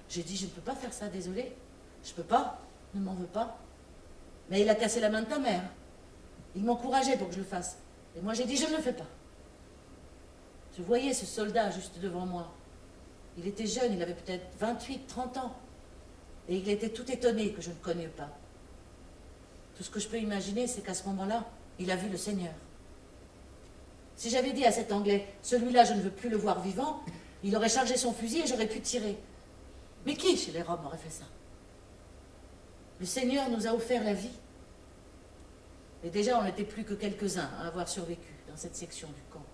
[0.10, 1.56] J'ai dit, je ne peux pas faire ça, désolé.
[2.04, 2.60] Je peux pas,
[2.94, 3.58] ne m'en veux pas.
[4.50, 5.64] Mais il a cassé la main de ta mère.
[6.56, 7.78] Il m'encourageait pour que je le fasse.
[8.16, 9.08] Et moi j'ai dit, je ne le fais pas.
[10.78, 12.54] Je voyais ce soldat juste devant moi.
[13.38, 15.56] Il était jeune, il avait peut-être 28, 30 ans.
[16.48, 18.30] Et il était tout étonné que je ne connais pas.
[19.76, 21.46] Tout ce que je peux imaginer, c'est qu'à ce moment-là,
[21.80, 22.54] il a vu le Seigneur.
[24.16, 27.02] Si j'avais dit à cet Anglais, celui-là, je ne veux plus le voir vivant,
[27.44, 29.18] il aurait chargé son fusil et j'aurais pu tirer.
[30.06, 31.26] Mais qui chez les Roms aurait fait ça?
[33.00, 34.32] Le Seigneur nous a offert la vie.
[36.04, 39.45] Et déjà, on n'était plus que quelques-uns à avoir survécu dans cette section du camp.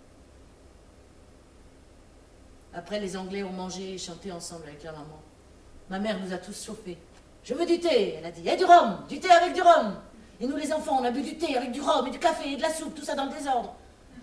[2.74, 5.19] Après, les Anglais ont mangé et chanté ensemble avec leur maman.
[5.89, 6.97] Ma mère nous a tous chauffés.
[7.43, 8.47] Je veux du thé, elle a dit.
[8.47, 9.95] Et du rhum, du thé avec du rhum.
[10.39, 12.53] Et nous, les enfants, on a bu du thé avec du rhum et du café
[12.53, 13.76] et de la soupe, tout ça dans le désordre.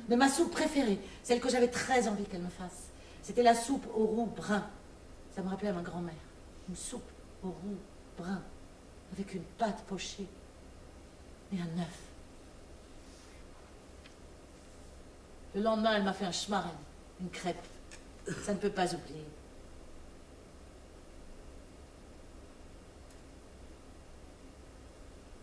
[0.08, 2.88] Mais ma soupe préférée, celle que j'avais très envie qu'elle me fasse,
[3.22, 4.64] c'était la soupe au roux brun.
[5.34, 6.14] Ça me rappelait à ma grand-mère.
[6.68, 7.10] Une soupe
[7.42, 7.76] au roux
[8.16, 8.40] brun,
[9.12, 10.26] avec une pâte pochée
[11.52, 11.98] et un œuf.
[15.54, 16.74] Le lendemain, elle m'a fait un schmarren,
[17.20, 17.56] une crêpe.
[18.42, 19.24] Ça ne peut pas oublier.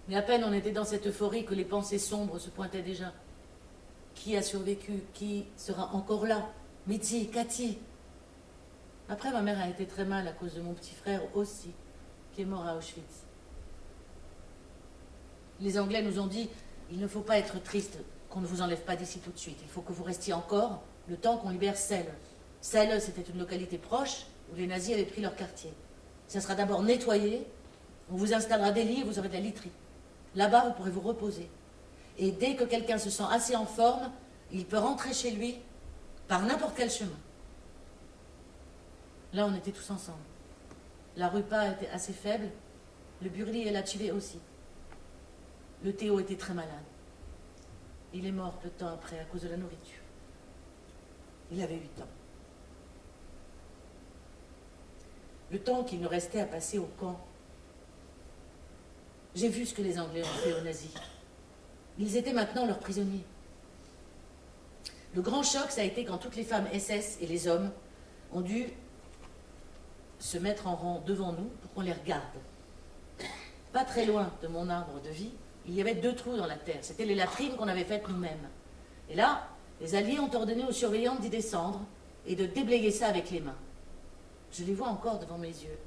[0.08, 3.12] Mais à peine on était dans cette euphorie que les pensées sombres se pointaient déjà.
[4.14, 6.50] Qui a survécu Qui sera encore là?
[6.88, 7.80] Mitzi, Cathy
[9.10, 11.72] Après, ma mère a été très mal à cause de mon petit frère aussi,
[12.34, 13.26] qui est mort à Auschwitz.
[15.60, 16.50] Les Anglais nous ont dit
[16.92, 17.98] il ne faut pas être triste
[18.30, 19.58] qu'on ne vous enlève pas d'ici tout de suite.
[19.64, 22.14] Il faut que vous restiez encore le temps qu'on libère Celle.
[22.66, 25.72] Celle, c'était une localité proche où les nazis avaient pris leur quartier.
[26.28, 27.46] Ça sera d'abord nettoyé,
[28.12, 29.70] on vous installera des lits et vous aurez de la literie.
[30.34, 31.48] Là-bas, vous pourrez vous reposer.
[32.18, 34.12] Et dès que quelqu'un se sent assez en forme,
[34.52, 35.60] il peut rentrer chez lui
[36.28, 37.20] par n'importe quel chemin.
[39.34, 40.18] Là, on était tous ensemble.
[41.18, 42.50] La rupa était assez faible,
[43.22, 44.40] le burli et la aussi.
[45.84, 46.74] Le Théo était très malade.
[48.12, 50.02] Il est mort peu de temps après à cause de la nourriture.
[51.52, 52.25] Il avait huit ans.
[55.52, 57.20] Le temps qu'il nous restait à passer au camp,
[59.36, 60.94] j'ai vu ce que les Anglais ont fait aux nazis.
[62.00, 63.24] Ils étaient maintenant leurs prisonniers.
[65.14, 67.72] Le grand choc, ça a été quand toutes les femmes SS et les hommes
[68.34, 68.68] ont dû
[70.20, 72.24] se mettre en rang devant nous pour qu'on les regarde.
[73.72, 75.32] Pas très loin de mon arbre de vie,
[75.68, 76.80] il y avait deux trous dans la terre.
[76.82, 78.50] C'était les latrines qu'on avait faites nous-mêmes.
[79.10, 79.48] Et là,
[79.82, 81.82] les Alliés ont ordonné aux surveillants d'y descendre
[82.26, 83.58] et de déblayer ça avec les mains.
[84.58, 85.78] Je les vois encore devant mes yeux.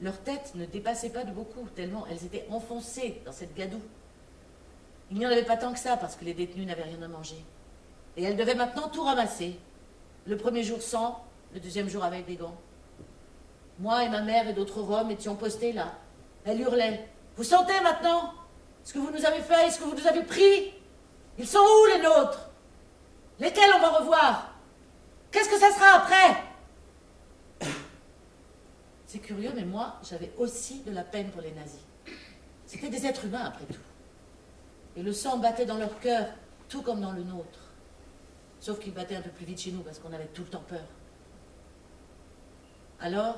[0.00, 3.82] Leurs têtes ne dépassaient pas de beaucoup, tellement elles étaient enfoncées dans cette gadoue.
[5.10, 7.08] Il n'y en avait pas tant que ça, parce que les détenus n'avaient rien à
[7.08, 7.44] manger.
[8.16, 9.58] Et elles devaient maintenant tout ramasser.
[10.26, 11.22] Le premier jour sans,
[11.52, 12.56] le deuxième jour avec des gants.
[13.78, 15.92] Moi et ma mère et d'autres Roms étions postés là.
[16.44, 17.06] Elle hurlait.
[17.36, 18.32] Vous sentez maintenant
[18.82, 20.72] ce que vous nous avez fait, ce que vous nous avez pris?
[21.38, 22.48] Ils sont où les nôtres?
[23.40, 24.54] Lesquels on va revoir
[25.30, 26.44] Qu'est-ce que ça sera après
[29.13, 31.80] c'est curieux, mais moi, j'avais aussi de la peine pour les nazis.
[32.66, 33.80] C'était des êtres humains, après tout.
[34.96, 36.28] Et le sang battait dans leur cœur,
[36.68, 37.72] tout comme dans le nôtre.
[38.60, 40.64] Sauf qu'il battait un peu plus vite chez nous, parce qu'on avait tout le temps
[40.68, 40.86] peur.
[43.00, 43.36] Alors,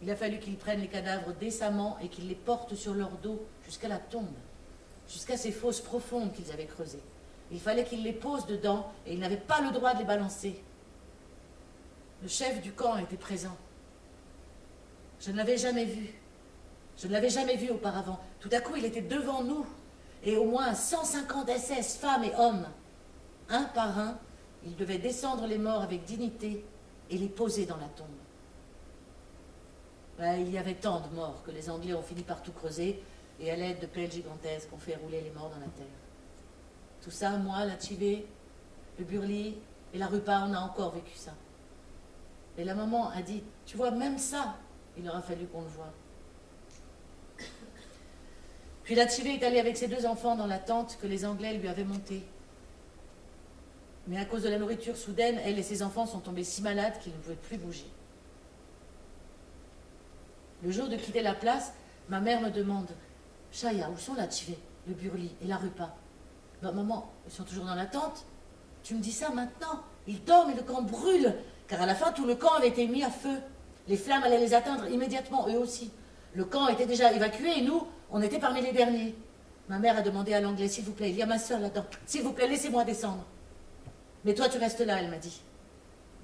[0.00, 3.44] Il a fallu qu'ils prennent les cadavres décemment et qu'ils les portent sur leur dos
[3.64, 4.26] jusqu'à la tombe,
[5.08, 7.02] jusqu'à ces fosses profondes qu'ils avaient creusées.
[7.50, 10.62] Il fallait qu'ils les posent dedans et ils n'avaient pas le droit de les balancer.
[12.22, 13.56] Le chef du camp était présent.
[15.20, 16.14] Je ne l'avais jamais vu.
[16.96, 18.18] Je ne l'avais jamais vu auparavant.
[18.40, 19.66] Tout à coup, il était devant nous
[20.24, 22.66] et au moins 150 SS, femmes et hommes.
[23.48, 24.18] Un par un,
[24.64, 26.64] il devait descendre les morts avec dignité
[27.10, 28.06] et les poser dans la tombe.
[30.18, 33.00] Ben, il y avait tant de morts que les Anglais ont fini par tout creuser
[33.40, 35.86] et à l'aide de pelles gigantesques ont fait rouler les morts dans la terre.
[37.00, 38.26] Tout ça, moi, la Chivé,
[38.98, 39.56] le Burli
[39.94, 41.32] et la Rupa, on a encore vécu ça.
[42.56, 44.56] Et la maman a dit, tu vois, même ça,
[44.98, 45.92] il aura fallu qu'on le voie.
[48.84, 51.54] Puis la Chivé est allée avec ses deux enfants dans la tente que les Anglais
[51.54, 52.22] lui avaient montée.
[54.06, 56.98] Mais à cause de la nourriture soudaine, elle et ses enfants sont tombés si malades
[57.00, 57.86] qu'ils ne pouvaient plus bouger.
[60.62, 61.74] Le jour de quitter la place,
[62.08, 62.88] ma mère me demande
[63.52, 65.94] Chaya, où sont la Chivé, le Burli et la Rupa?
[66.62, 68.24] Bah, Maman, ils sont toujours dans la tente.
[68.82, 71.34] Tu me dis ça maintenant Ils dorment et le camp brûle
[71.68, 73.38] car à la fin, tout le camp avait été mis à feu.
[73.88, 75.90] Les flammes allaient les atteindre immédiatement, eux aussi.
[76.34, 79.14] Le camp était déjà évacué et nous, on était parmi les derniers.
[79.68, 81.84] Ma mère a demandé à l'anglais, s'il vous plaît, il y a ma soeur là-dedans.
[82.06, 83.24] S'il vous plaît, laissez-moi descendre.
[84.24, 85.40] Mais toi, tu restes là, elle m'a dit.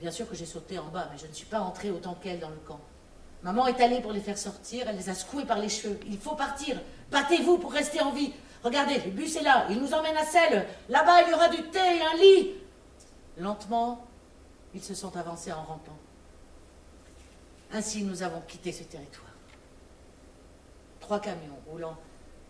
[0.01, 2.41] Bien sûr que j'ai sauté en bas, mais je ne suis pas entrée autant qu'elle
[2.41, 2.81] dans le camp.
[3.43, 5.99] Maman est allée pour les faire sortir, elle les a secoués par les cheveux.
[6.07, 6.81] Il faut partir.
[7.11, 8.33] Battez-vous pour rester en vie.
[8.63, 10.67] Regardez, le bus est là, il nous emmène à Selle.
[10.89, 12.51] Là-bas, il y aura du thé et un lit.
[13.37, 14.05] Lentement,
[14.75, 15.97] ils se sont avancés en rampant.
[17.73, 19.33] Ainsi, nous avons quitté ce territoire.
[21.01, 21.99] Trois camions roulant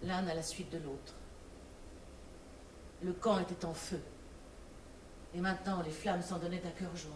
[0.02, 1.14] l'un à la suite de l'autre.
[3.02, 4.00] Le camp était en feu.
[5.34, 7.10] Et maintenant, les flammes s'en donnaient à cœur joie.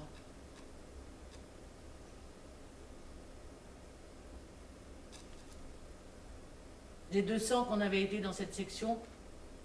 [7.12, 8.98] Les 200 qu'on avait été dans cette section,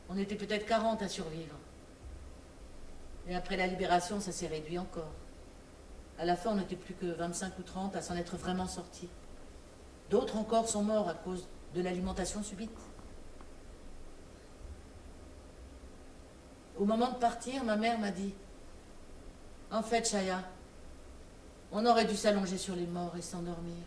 [0.09, 1.57] on était peut-être 40 à survivre.
[3.27, 5.11] Et après la libération, ça s'est réduit encore.
[6.23, 9.09] À la fin, on n'était plus que 25 ou 30 à s'en être vraiment sortis.
[10.09, 12.71] D'autres encore sont morts à cause de l'alimentation subite.
[16.79, 18.33] Au moment de partir, ma mère m'a dit
[19.69, 20.45] En fait, Chaya,
[21.73, 23.83] on aurait dû s'allonger sur les morts et s'endormir.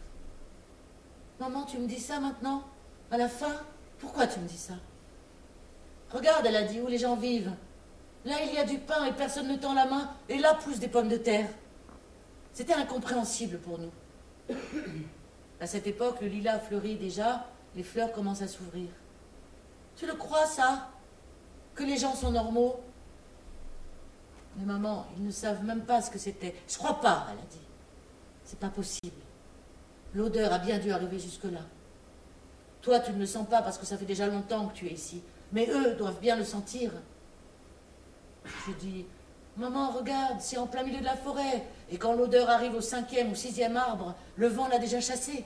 [1.41, 2.65] Maman, tu me dis ça maintenant
[3.11, 3.63] À la fin?
[3.99, 4.75] Pourquoi tu me dis ça?
[6.13, 7.55] Regarde, elle a dit, où les gens vivent.
[8.27, 10.81] Là, il y a du pain et personne ne tend la main, et là poussent
[10.81, 11.49] des pommes de terre.
[12.57, 13.93] C'était incompréhensible pour nous.
[15.61, 17.45] À cette époque, le lilas fleurit déjà,
[17.75, 18.89] les fleurs commencent à s'ouvrir.
[19.95, 20.89] Tu le crois, ça
[21.75, 22.81] Que les gens sont normaux?
[24.57, 26.55] Mais maman, ils ne savent même pas ce que c'était.
[26.67, 27.61] Je crois pas, elle a dit.
[28.43, 29.21] C'est pas possible.
[30.15, 31.61] L'odeur a bien dû arriver jusque-là.
[32.81, 34.93] Toi, tu ne le sens pas parce que ça fait déjà longtemps que tu es
[34.93, 35.23] ici.
[35.53, 36.91] Mais eux doivent bien le sentir.
[38.67, 39.05] Je dis,
[39.57, 41.65] Maman, regarde, c'est en plein milieu de la forêt.
[41.91, 45.45] Et quand l'odeur arrive au cinquième ou sixième arbre, le vent l'a déjà chassé.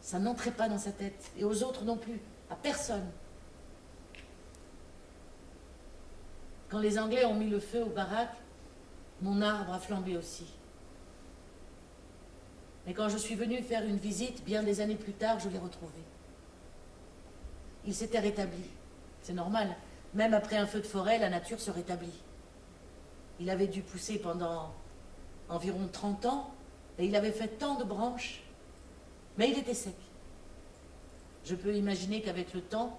[0.00, 1.32] Ça n'entrait pas dans sa tête.
[1.36, 2.20] Et aux autres non plus.
[2.50, 3.06] À personne.
[6.68, 8.36] Quand les Anglais ont mis le feu aux baraques,
[9.20, 10.46] mon arbre a flambé aussi.
[12.86, 15.58] Mais quand je suis venue faire une visite, bien des années plus tard, je l'ai
[15.58, 15.92] retrouvé.
[17.86, 18.64] Il s'était rétabli.
[19.22, 19.74] C'est normal.
[20.12, 22.22] Même après un feu de forêt, la nature se rétablit.
[23.40, 24.72] Il avait dû pousser pendant
[25.48, 26.54] environ 30 ans
[26.98, 28.42] et il avait fait tant de branches,
[29.36, 29.96] mais il était sec.
[31.44, 32.98] Je peux imaginer qu'avec le temps,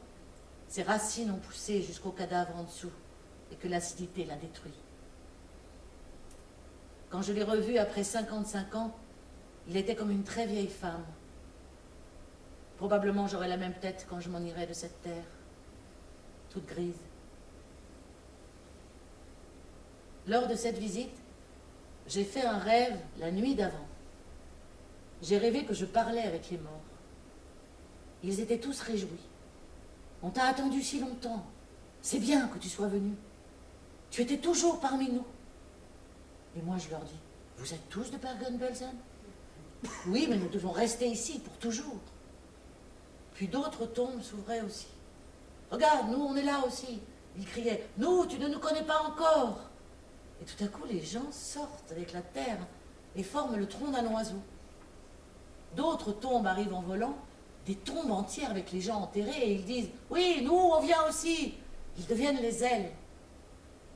[0.68, 2.92] ses racines ont poussé jusqu'au cadavre en dessous
[3.52, 4.74] et que l'acidité l'a détruit.
[7.10, 8.96] Quand je l'ai revu après 55 ans,
[9.68, 11.06] il était comme une très vieille femme.
[12.78, 15.24] Probablement j'aurai la même tête quand je m'en irai de cette terre,
[16.50, 17.05] toute grise.
[20.28, 21.16] Lors de cette visite,
[22.08, 23.88] j'ai fait un rêve la nuit d'avant.
[25.22, 26.82] J'ai rêvé que je parlais avec les morts.
[28.24, 29.10] Ils étaient tous réjouis.
[30.24, 31.46] On t'a attendu si longtemps.
[32.02, 33.14] C'est bien que tu sois venu.
[34.10, 35.26] Tu étais toujours parmi nous.
[36.58, 37.20] Et moi, je leur dis,
[37.58, 38.94] vous êtes tous de Bergen-Belsen
[40.08, 42.00] Oui, mais nous devons rester ici pour toujours.
[43.34, 44.88] Puis d'autres tombes s'ouvraient aussi.
[45.70, 47.00] Regarde, nous, on est là aussi.
[47.38, 49.60] Ils criaient, nous, tu ne nous connais pas encore.
[50.46, 52.60] Tout à coup, les gens sortent avec la terre
[53.16, 54.40] et forment le tronc d'un oiseau.
[55.76, 57.16] D'autres tombes arrivent en volant,
[57.66, 61.56] des tombes entières avec les gens enterrés, et ils disent Oui, nous, on vient aussi.
[61.98, 62.92] Ils deviennent les ailes.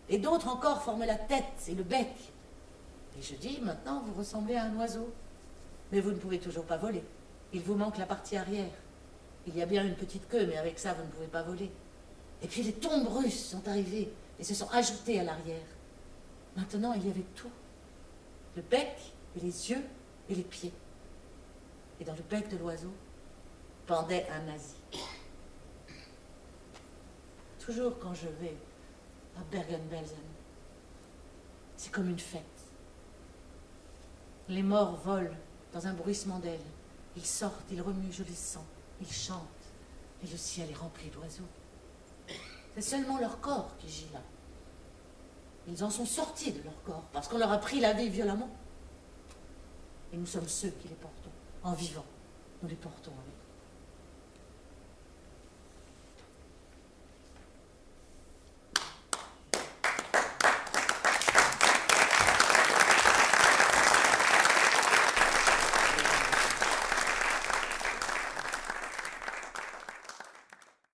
[0.10, 2.10] Et d'autres encore forment la tête et le bec.
[3.18, 5.10] Et je dis Maintenant, vous ressemblez à un oiseau.
[5.92, 7.04] Mais vous ne pouvez toujours pas voler.
[7.54, 8.72] Il vous manque la partie arrière.
[9.48, 11.72] Il y a bien une petite queue, mais avec ça, vous ne pouvez pas voler.
[12.42, 15.66] Et puis les tombes russes sont arrivées et se sont ajoutées à l'arrière.
[16.60, 17.52] Maintenant, il y avait tout.
[18.58, 19.84] Le bec et les yeux
[20.28, 20.74] et les pieds.
[22.02, 22.92] Et dans le bec de l'oiseau
[23.88, 24.76] pendait un nazi.
[27.60, 28.58] Toujours quand je vais
[29.38, 30.18] à Bergen-Belsen,
[31.78, 32.44] c'est comme une fête.
[34.50, 35.38] Les morts volent
[35.72, 36.60] dans un bruissement d'ailes.
[37.16, 38.66] Ils sortent, ils remuent, je les sens.
[39.00, 39.48] Ils chantent.
[40.22, 41.48] Et le ciel est rempli d'oiseaux.
[42.76, 44.22] C'est seulement leur corps qui gît là.
[45.72, 48.50] Ils en sont sortis de leur corps parce qu'on leur a pris la vie violemment.
[50.12, 51.30] Et nous sommes ceux qui les portons.
[51.64, 52.06] En vivant,
[52.64, 53.39] nous les portons avec